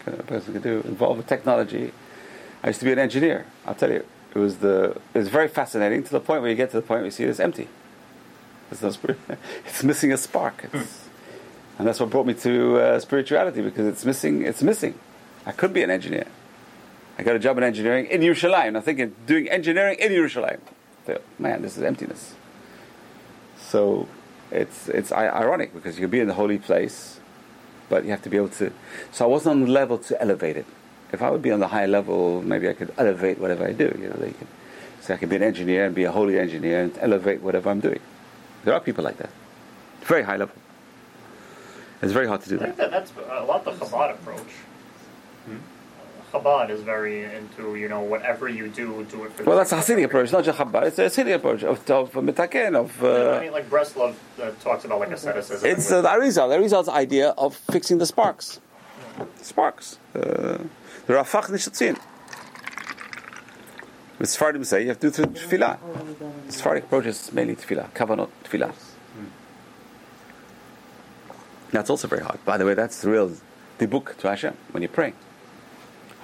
[0.05, 1.91] A person can do involved with technology.
[2.63, 3.45] I used to be an engineer.
[3.65, 6.55] I'll tell you, it was the it was very fascinating to the point where you
[6.55, 7.68] get to the point where you see it's empty.
[8.72, 8.82] It's,
[9.65, 10.70] it's missing a spark.
[10.74, 11.07] It's,
[11.78, 14.44] and that's what brought me to uh, spirituality because it's missing.
[14.44, 14.96] It's missing.
[15.46, 16.28] I could be an engineer.
[17.18, 18.76] I got a job in engineering in Yerushalayim.
[18.76, 20.60] I'm thinking doing engineering in Yerushalayim.
[21.40, 22.36] Man, this is emptiness.
[23.58, 24.08] So
[24.52, 27.20] it's it's ironic because you can be in the holy place,
[27.90, 28.72] but you have to be able to.
[29.12, 30.66] So I wasn't on the level to elevate it.
[31.12, 33.98] If I would be on the high level, maybe I could elevate whatever I do.
[34.00, 34.34] You know, they
[35.02, 37.80] so I could be an engineer and be a holy engineer and elevate whatever I'm
[37.80, 38.02] doing.
[38.66, 39.30] There are people like that,
[40.02, 40.56] very high level.
[42.02, 42.91] It's very hard to do I think that.
[42.91, 44.52] that that's a lot the Chabad approach.
[46.34, 49.43] Chabad is very into you know whatever you do, do it for.
[49.45, 50.84] Well, that's a Hasidic approach, not just Chabad.
[50.88, 53.04] It's a Hasidic approach of, of mitaken, of.
[53.04, 55.70] I Uh, mean, like Breslov uh, talks about like asceticism.
[55.70, 56.50] it's uh, the Arizal.
[56.50, 58.60] The Arizal's idea of fixing the sparks.
[59.41, 59.98] Sparks.
[60.14, 60.20] Uh,
[61.08, 61.98] the Rafach Nitzotzin.
[64.20, 65.78] The Sephardim say you have to do through tefillah.
[66.48, 68.74] The Sephardic approach is mainly tefillah, kavanot tefillah.
[71.72, 72.43] That's also very hard.
[72.45, 73.32] By the way, that's the real
[73.78, 75.13] book to Hashem when you pray.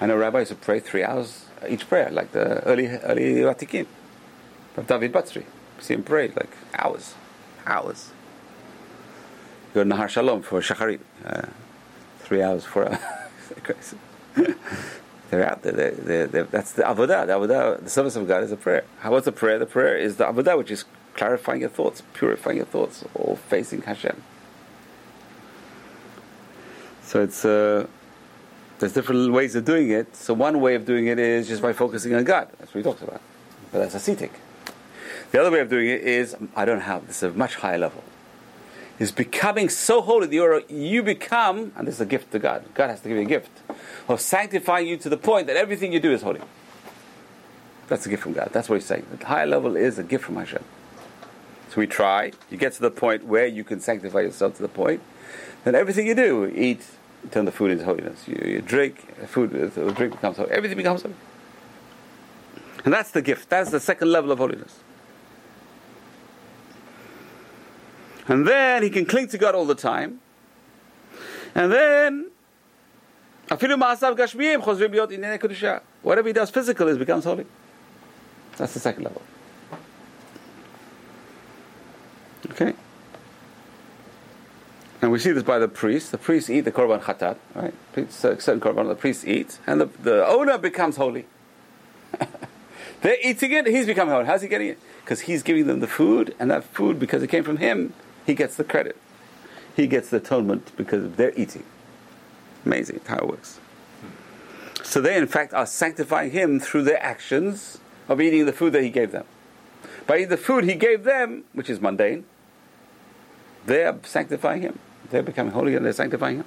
[0.00, 3.86] I know rabbis who pray three hours each prayer, like the early early Vatikin
[4.76, 5.44] of David Batsri.
[5.78, 7.14] See him pray like hours,
[7.66, 8.10] hours.
[9.74, 11.46] You go to Nahar Shalom for Shacharit, uh,
[12.20, 12.98] three hours, four hours.
[15.30, 15.72] They're out there.
[15.72, 17.26] They're, they're, they're, that's the avodah.
[17.26, 18.84] The avodah, the service of God is a prayer.
[19.00, 19.58] How what's the prayer?
[19.58, 20.84] The prayer is the avodah, which is
[21.14, 24.22] clarifying your thoughts, purifying your thoughts, all facing Hashem.
[27.04, 27.86] So it's uh,
[28.78, 30.16] there's different ways of doing it.
[30.16, 32.48] So one way of doing it is just by focusing on God.
[32.58, 33.20] That's what he talks about.
[33.70, 34.32] But that's ascetic.
[35.30, 37.06] The other way of doing it is I don't have.
[37.06, 38.02] This is a much higher level.
[38.98, 42.64] Is becoming so holy that you're, you become, and this is a gift to God.
[42.74, 43.50] God has to give you a gift
[44.08, 46.40] of sanctifying you to the point that everything you do is holy.
[47.88, 48.50] That's a gift from God.
[48.52, 49.06] That's what he's saying.
[49.10, 50.62] The higher level is a gift from Hashem.
[51.70, 52.30] So we try.
[52.50, 55.02] You get to the point where you can sanctify yourself to the point.
[55.64, 56.84] Then everything you do, eat,
[57.30, 58.28] turn the food into holiness.
[58.28, 60.50] You, you drink, food, the drink becomes holy.
[60.50, 61.14] Everything becomes holy.
[62.84, 63.48] And that's the gift.
[63.48, 64.80] That's the second level of holiness.
[68.28, 70.20] And then he can cling to God all the time.
[71.54, 72.30] And then,
[76.02, 77.46] whatever he does physical is becomes holy.
[78.56, 79.22] That's the second level.
[82.50, 82.74] Okay?
[85.04, 86.08] And we see this by the priests.
[86.08, 87.74] The priests eat the korban chatat, right?
[87.94, 91.26] Uh, certain korban, the priests eat, and the, the owner becomes holy.
[93.02, 94.24] They're eating it, he's becoming holy.
[94.24, 94.78] How's he getting it?
[95.02, 97.92] Because he's giving them the food, and that food, because it came from him,
[98.24, 98.96] he gets the credit.
[99.76, 101.64] He gets the atonement because they're eating.
[102.64, 103.60] Amazing how it works.
[104.82, 107.76] So they, in fact, are sanctifying him through their actions
[108.08, 109.26] of eating the food that he gave them.
[110.06, 112.24] By eating the food he gave them, which is mundane,
[113.66, 114.78] they are sanctifying him.
[115.10, 116.46] They're becoming holy and they're sanctifying him.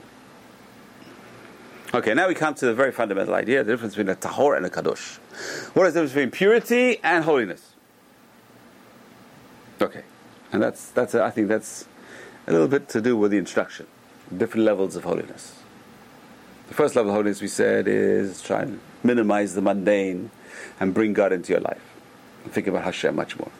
[1.94, 4.66] Okay, now we come to the very fundamental idea the difference between a tahor and
[4.66, 5.18] a kadosh.
[5.74, 7.74] What is the difference between purity and holiness?
[9.82, 10.04] Okay.
[10.52, 11.88] And that's, that's I think that's
[12.48, 13.88] a little bit to do with the instruction.
[14.36, 15.60] Different levels of holiness.
[16.68, 20.32] The first level of holiness, we said, is try and minimize the mundane
[20.80, 21.82] and bring God into your life.
[22.44, 23.52] And think about Hashem much more.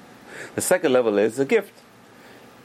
[0.56, 1.74] The second level is a gift.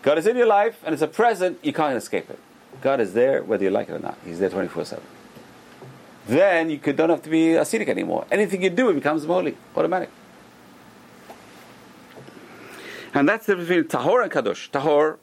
[0.02, 2.38] God is in your life and it's a present, you can't escape it.
[2.80, 4.18] God is there whether you like it or not.
[4.24, 5.04] He's there 24 7.
[6.26, 8.26] Then you could, don't have to be ascetic anymore.
[8.30, 10.10] Anything you do, it becomes holy, automatic.
[13.14, 14.70] And that's the difference between tahor and kadosh.
[14.70, 15.18] Tahor,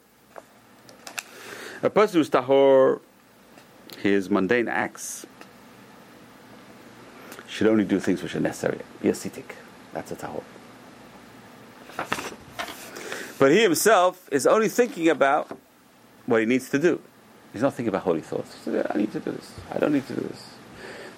[1.82, 3.00] a person who's tahor,
[3.98, 5.26] his mundane acts
[7.48, 8.78] should only do things which are necessary.
[9.02, 9.56] Be ascetic.
[9.92, 10.44] That's a tahor.
[13.40, 15.56] But he himself is only thinking about
[16.26, 17.00] what he needs to do.
[17.54, 18.54] He's not thinking about holy thoughts.
[18.54, 19.50] Says, I need to do this.
[19.72, 20.50] I don't need to do this.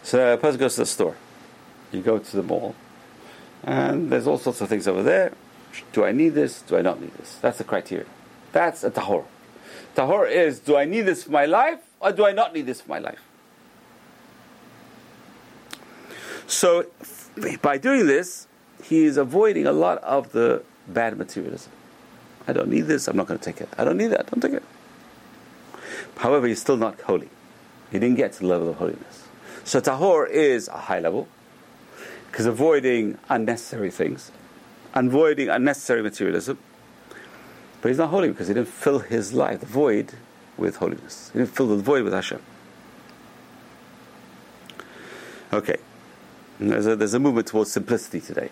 [0.05, 1.17] So uh, a person goes to the store.
[1.91, 2.77] You go to the mall,
[3.65, 5.33] and there's all sorts of things over there.
[5.93, 6.63] Do I need this?
[6.63, 7.39] Do I not need this?
[7.43, 8.07] That's the criteria.
[8.53, 9.25] That's a tahor.
[9.97, 12.81] Tahor is do I need this for my life or do I not need this
[12.81, 13.21] for my life?
[16.47, 16.87] So
[17.61, 18.47] by doing this,
[18.85, 21.73] he is avoiding a lot of the bad materialism.
[22.47, 23.69] I don't need this, I'm not going to take it.
[23.79, 24.65] I don't need that, don't take it.
[26.17, 27.29] However, he's still not holy.
[27.91, 29.29] He didn't get to the level of holiness.
[29.65, 31.29] So tahor is a high level,
[32.31, 34.33] because avoiding unnecessary things
[34.95, 36.59] avoiding unnecessary materialism.
[37.81, 40.15] But he's not holy because he didn't fill his life, the void,
[40.57, 41.31] with holiness.
[41.33, 42.41] He didn't fill the void with Hashem.
[45.53, 45.77] Okay.
[46.61, 48.51] There's a, there's a movement towards simplicity today.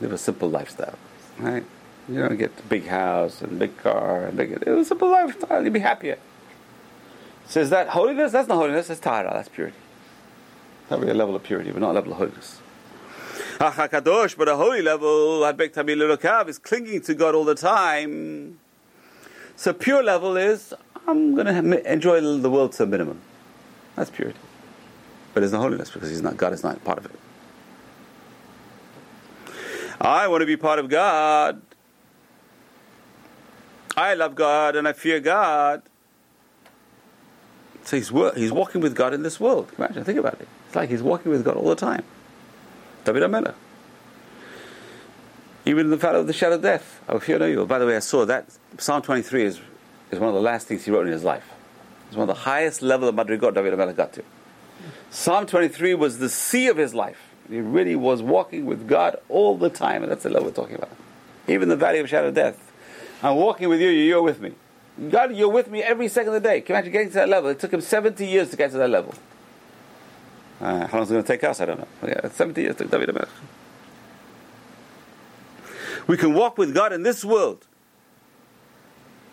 [0.00, 0.96] Live a simple lifestyle.
[1.38, 1.64] Right?
[2.08, 4.52] You don't get the big house and big car and big.
[4.52, 6.18] It was a lifestyle, you'll be happier.
[7.46, 8.32] So is that holiness?
[8.32, 9.76] That's not holiness, that's tahara, that's purity.
[10.90, 12.60] Not really a level of purity, but not a level of holiness.
[13.58, 16.02] Hakadosh, but a holy level, Hadbek Tamil
[16.48, 18.58] is clinging to God all the time.
[19.56, 20.72] So pure level is
[21.06, 23.20] I'm going to enjoy the world to a minimum.
[23.96, 24.38] That's purity.
[25.34, 27.12] But it's not holiness because he's not God is not part of it.
[30.00, 31.60] I want to be part of God.
[33.96, 35.82] I love God and I fear God.
[37.84, 39.72] So he's, he's walking with God in this world.
[39.78, 40.48] Imagine, think about it.
[40.66, 42.04] It's like he's walking with God all the time.
[43.04, 43.54] David HaMelech.
[45.64, 47.66] Even in the valley of the shadow of death, I will fear no evil.
[47.66, 48.46] By the way, I saw that
[48.78, 49.60] Psalm 23 is,
[50.10, 51.50] is one of the last things he wrote in his life.
[52.08, 54.22] It's one of the highest level of Madrigot David HaMelech got to.
[55.10, 57.18] Psalm 23 was the sea of his life.
[57.48, 60.76] He really was walking with God all the time, and that's the level we're talking
[60.76, 60.90] about.
[61.46, 62.67] Even the valley of shadow of death.
[63.22, 64.52] I'm walking with you, you're with me.
[65.10, 66.60] God, you're with me every second of the day.
[66.60, 67.50] Can you imagine getting to that level?
[67.50, 69.14] It took him 70 years to get to that level.
[70.60, 71.60] Uh, how long is it going to take us?
[71.60, 71.86] I don't know.
[72.02, 73.28] Yeah, 70 years took David HaMelech.
[76.08, 77.66] We can walk with God in this world.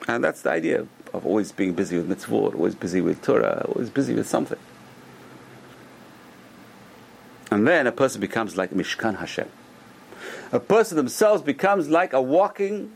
[0.07, 3.89] And that's the idea of always being busy with mitzvot, always busy with Torah, always
[3.89, 4.59] busy with something.
[7.49, 9.49] And then a person becomes like Mishkan Hashem.
[10.51, 12.95] A person themselves becomes like a walking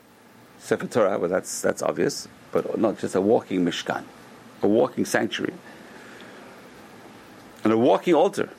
[0.60, 4.04] Sefer Torah, well, that's, that's obvious, but not just a walking Mishkan,
[4.62, 5.54] a walking sanctuary,
[7.64, 8.50] and a walking altar.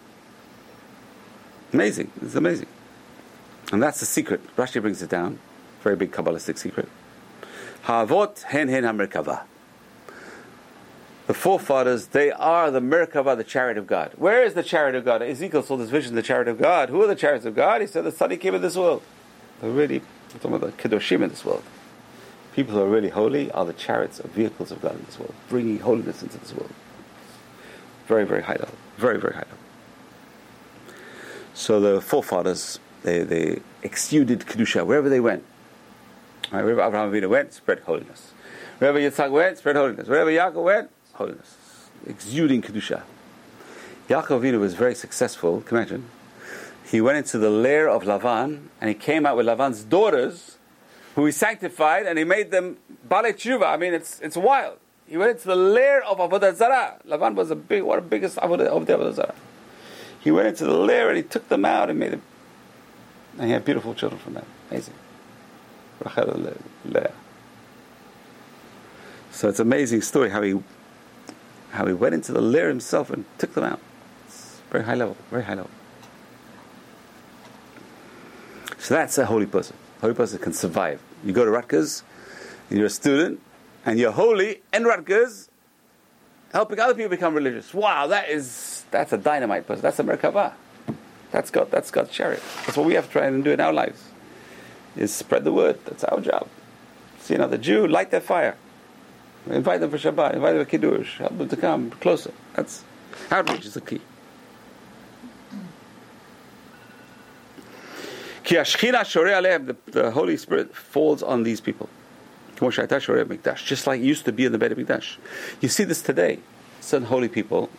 [1.73, 2.11] Amazing.
[2.21, 2.67] It's amazing.
[3.73, 4.41] And that's the secret.
[4.57, 5.39] Rashi brings it down.
[5.83, 6.89] Very big Kabbalistic secret.
[7.85, 9.43] Havot hen hen hamerkava.
[11.27, 14.13] The forefathers, they are the Merkava, the chariot of God.
[14.17, 15.23] Where is the chariot of God?
[15.23, 16.89] Ezekiel saw this vision, the chariot of God.
[16.89, 17.81] Who are the chariots of God?
[17.81, 19.01] He said the Son came in this world.
[19.61, 21.63] They're really, talking about the Kedoshim in this world.
[22.61, 25.33] People who are really holy are the chariots of vehicles of God in this world,
[25.49, 26.71] bringing holiness into this world.
[28.07, 28.75] Very, very high level.
[28.99, 29.57] Very, very high level.
[31.55, 35.43] So the forefathers, they, they exuded Kedusha wherever they went.
[36.53, 38.33] Right, wherever Abraham Avinu went, spread holiness.
[38.77, 40.07] Wherever Yitzhak went, spread holiness.
[40.07, 41.89] Wherever Yaakov went, holiness.
[42.07, 43.05] Exuding Kedusha.
[44.11, 46.05] Yaakov Avinu was very successful, can you imagine?
[46.85, 50.59] He went into the lair of Lavan and he came out with Lavan's daughters
[51.15, 53.67] who he sanctified and he made them Baalei Teshuva.
[53.67, 54.79] I mean, it's, it's wild.
[55.09, 57.01] He went into the lair of Avodah Zarah.
[57.07, 59.35] Lavan was a big, one of the biggest Avodah, of the Avodah Zarah.
[60.21, 62.23] He went into the lair and he took them out and made them,
[63.39, 64.45] and he had beautiful children from them.
[64.71, 64.95] Amazing.
[66.05, 66.55] Rachel
[66.85, 67.13] Leah.
[69.33, 70.63] So it's an amazing story how he
[71.73, 73.81] how he went into the lair himself and took them out.
[74.27, 75.71] It's very high level, very high level.
[78.79, 79.77] So that's a holy person.
[80.01, 81.01] Holy person can survive.
[81.25, 82.03] You go to Rutgers,
[82.69, 83.41] and you're a student,
[83.85, 85.49] and you're holy in Rutgers,
[86.53, 87.75] helping other people become religious.
[87.75, 89.83] Wow, that is that's a dynamite person.
[89.83, 90.55] That's a Merkava.
[91.31, 91.71] That's God.
[91.71, 92.43] That's God's chariot.
[92.67, 94.03] That's what we have to try and do in our lives.
[94.97, 95.79] Is spread the word.
[95.85, 96.49] That's our job.
[97.21, 98.57] See another Jew, light their fire.
[99.49, 100.35] Invite them for Shabbat.
[100.35, 101.19] Invite them for Kiddush.
[101.19, 102.33] Help them to come closer.
[102.55, 102.85] That's
[103.31, 104.01] outreach is the key.
[108.45, 111.89] The Holy Spirit falls on these people.
[112.57, 115.17] Just like it used to be in the Beit HaMikdash.
[115.61, 116.41] You see this today.
[116.81, 117.71] Certain holy people,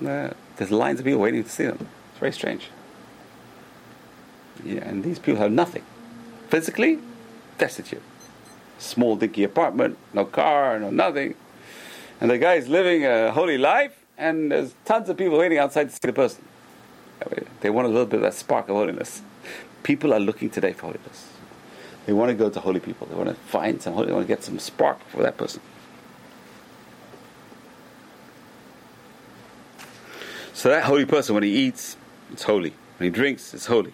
[0.00, 1.88] there's lines of people waiting to see them.
[2.10, 2.70] It's very strange.
[4.64, 5.84] Yeah, and these people have nothing.
[6.48, 6.98] Physically,
[7.58, 8.02] destitute.
[8.78, 11.34] Small, dinky apartment, no car, no nothing.
[12.20, 15.90] And the guy is living a holy life, and there's tons of people waiting outside
[15.90, 16.44] to see the person.
[17.60, 19.22] They want a little bit of that spark of holiness.
[19.82, 21.32] People are looking today for holiness.
[22.06, 23.06] They want to go to holy people.
[23.06, 24.06] They want to find some holy.
[24.06, 25.60] They want to get some spark for that person.
[30.52, 31.96] So that holy person, when he eats,
[32.32, 32.74] it's holy.
[32.98, 33.92] When he drinks, it's holy.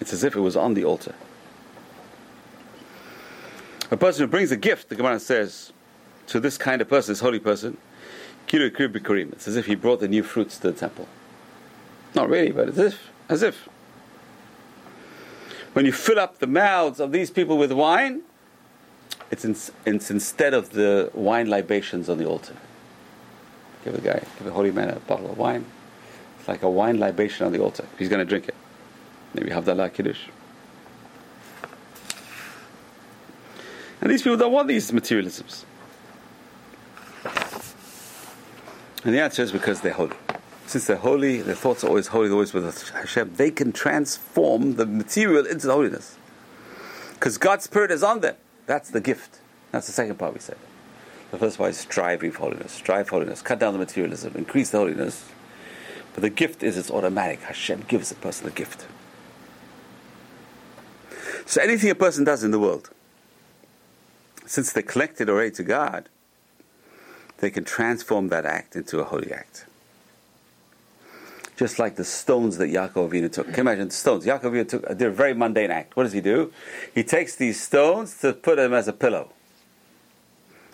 [0.00, 1.14] It's as if it was on the altar.
[3.90, 5.72] A person who brings a gift, the Gemara says,
[6.28, 7.76] to this kind of person, this holy person.
[8.46, 11.08] It's as if he brought the new fruits to the temple.
[12.14, 13.68] Not really, but as if, as if.
[15.74, 18.22] When you fill up the mouths of these people with wine,
[19.30, 22.54] it's, in, it's instead of the wine libations on the altar.
[23.84, 25.66] Give a guy, give a holy man a bottle of wine.
[26.38, 27.86] It's like a wine libation on the altar.
[27.98, 28.54] He's going to drink it.
[29.34, 30.20] Maybe Havdalah Kiddush.
[34.00, 35.64] And these people don't want these materialisms.
[39.04, 40.16] And the answer is because they're holy.
[40.66, 44.86] Since they're holy, their thoughts are always holy, always with Hashem, they can transform the
[44.86, 46.16] material into the holiness.
[47.12, 48.36] Because God's Spirit is on them.
[48.66, 49.40] That's the gift.
[49.72, 50.56] That's the second part we said.
[51.30, 52.72] The first part is striving for holiness.
[52.72, 53.42] Strive for holiness.
[53.42, 54.34] Cut down the materialism.
[54.36, 55.28] Increase the holiness.
[56.14, 57.40] But the gift is it's automatic.
[57.40, 58.86] Hashem gives a person a gift.
[61.46, 62.90] So anything a person does in the world,
[64.46, 66.08] since they're connected already to God,
[67.38, 69.66] they can transform that act into a holy act.
[71.56, 73.46] Just like the stones that Yaakov Avinu took.
[73.46, 74.26] Can you imagine the stones?
[74.26, 75.96] Yaakov Avinu took, did a very mundane act.
[75.96, 76.52] What does he do?
[76.94, 79.30] He takes these stones to put them as a pillow.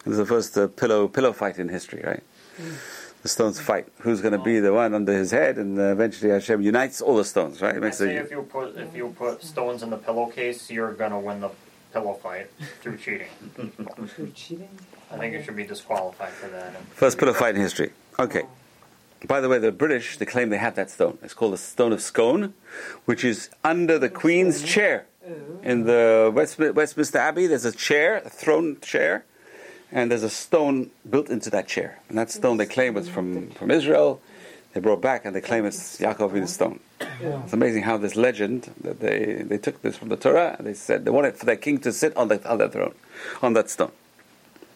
[0.05, 2.23] This is the first uh, pillow pillow fight in history, right?
[2.57, 2.75] Mm.
[3.23, 3.87] The stones fight.
[3.99, 5.59] Who's going to be the one under his head?
[5.59, 7.77] And uh, eventually Hashem unites all the stones, right?
[7.77, 10.95] It makes say a, if you put if you put stones in the pillowcase, you're
[10.95, 11.51] going to win the
[11.93, 12.51] pillow fight
[12.81, 13.29] through cheating.
[14.07, 14.69] Through cheating?
[15.11, 16.81] I think you should be disqualified for that.
[16.95, 17.91] First pillow fight in history.
[18.19, 18.45] Okay.
[19.27, 21.19] By the way, the British they claim they have that stone.
[21.23, 22.55] It's called the Stone of Scone,
[23.05, 25.07] which is under the Queen's chair
[25.63, 27.47] in the West, Westminster Abbey.
[27.47, 29.25] There's a chair, a throne chair,
[29.93, 32.01] and there's a stone built into that chair.
[32.09, 34.21] And that stone they claim was from, from Israel.
[34.73, 36.79] They brought back and they claim it's Yaakovi's stone.
[37.21, 40.75] It's amazing how this legend that they, they took this from the Torah and they
[40.75, 42.95] said they wanted for their king to sit on that on that throne,
[43.43, 43.91] on that stone.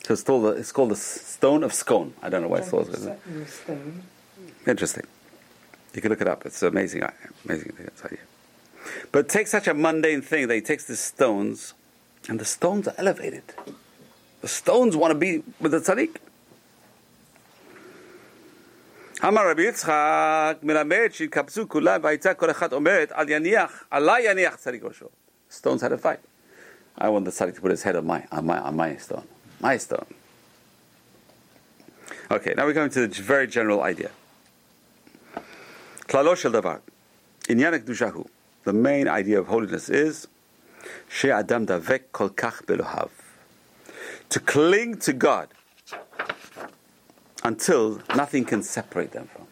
[0.04, 2.12] So it's called the, it's called the stone of scone.
[2.22, 2.88] I don't know why it's called.
[4.67, 5.05] Interesting.
[5.93, 6.45] You can look it up.
[6.45, 7.03] It's amazing,
[7.45, 7.87] amazing thing.
[7.89, 8.23] I'll tell you.
[9.11, 11.73] But take such a mundane thing that he takes the stones,
[12.27, 13.43] and the stones are elevated.
[14.41, 16.17] The stones want to be with the tzaddik.
[19.23, 24.83] אמר רבי יצחק, מלמד שהתקבצו כולם והייתה כל אחת אומרת על יניח, עלי יניח צדיק
[24.83, 25.05] ראשו.
[25.51, 26.19] Stones had a fight.
[26.97, 29.27] I want the tzaddik to put his head on my, on my, on my stone.
[29.59, 30.05] My stone.
[32.31, 34.11] Okay, now we're going to the very general idea.
[36.08, 36.80] Klalo shel davar.
[37.48, 38.26] Inyan kedushahu.
[38.64, 40.26] The main idea of holiness is
[41.08, 43.10] she adam davek kol kach belohav.
[44.30, 45.48] To cling to God
[47.42, 49.46] until nothing can separate them from.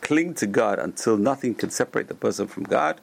[0.00, 3.00] Cling to God until nothing can separate the person from God.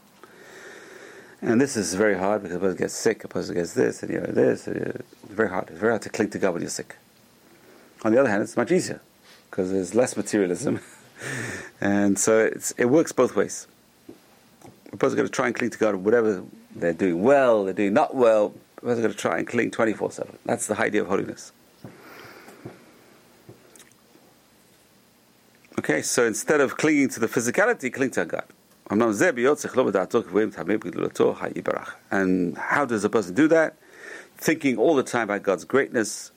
[1.41, 4.11] And this is very hard because a person gets sick, a person gets this, and
[4.13, 4.67] you know this.
[4.67, 5.69] And you're, it's very hard.
[5.69, 6.95] It's very hard to cling to God when you're sick.
[8.03, 9.01] On the other hand, it's much easier
[9.49, 10.80] because there's less materialism.
[11.82, 13.67] and so it works both ways.
[14.91, 16.43] A person's going to try and cling to God, whatever
[16.76, 18.53] they're doing well, they're doing not well.
[18.78, 20.38] A person's going to try and cling 24/7.
[20.45, 21.51] That's the idea of holiness.
[25.80, 28.45] Okay, so instead of clinging to the physicality, cling to God.
[32.11, 33.76] And how does a person do that?
[34.38, 36.32] Thinking all the time about God's greatness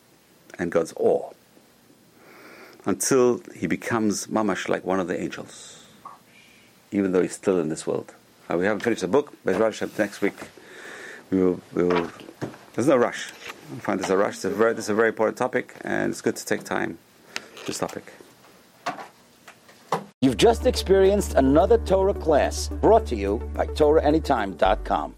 [0.59, 1.33] and God's awe.
[2.87, 5.85] Until he becomes mamash like one of the angels.
[6.91, 8.15] Even though he's still in this world.
[8.49, 9.59] Uh, we haven't finished the book, but
[9.99, 10.39] next week
[11.31, 12.11] we will, we will
[12.77, 13.33] there's no rush.
[13.75, 14.35] I find there's a rush.
[14.35, 16.99] It's a very, this is a very important topic, and it's good to take time
[17.57, 18.13] to this topic.
[20.21, 25.15] You've just experienced another Torah class brought to you by TorahAnytime.com.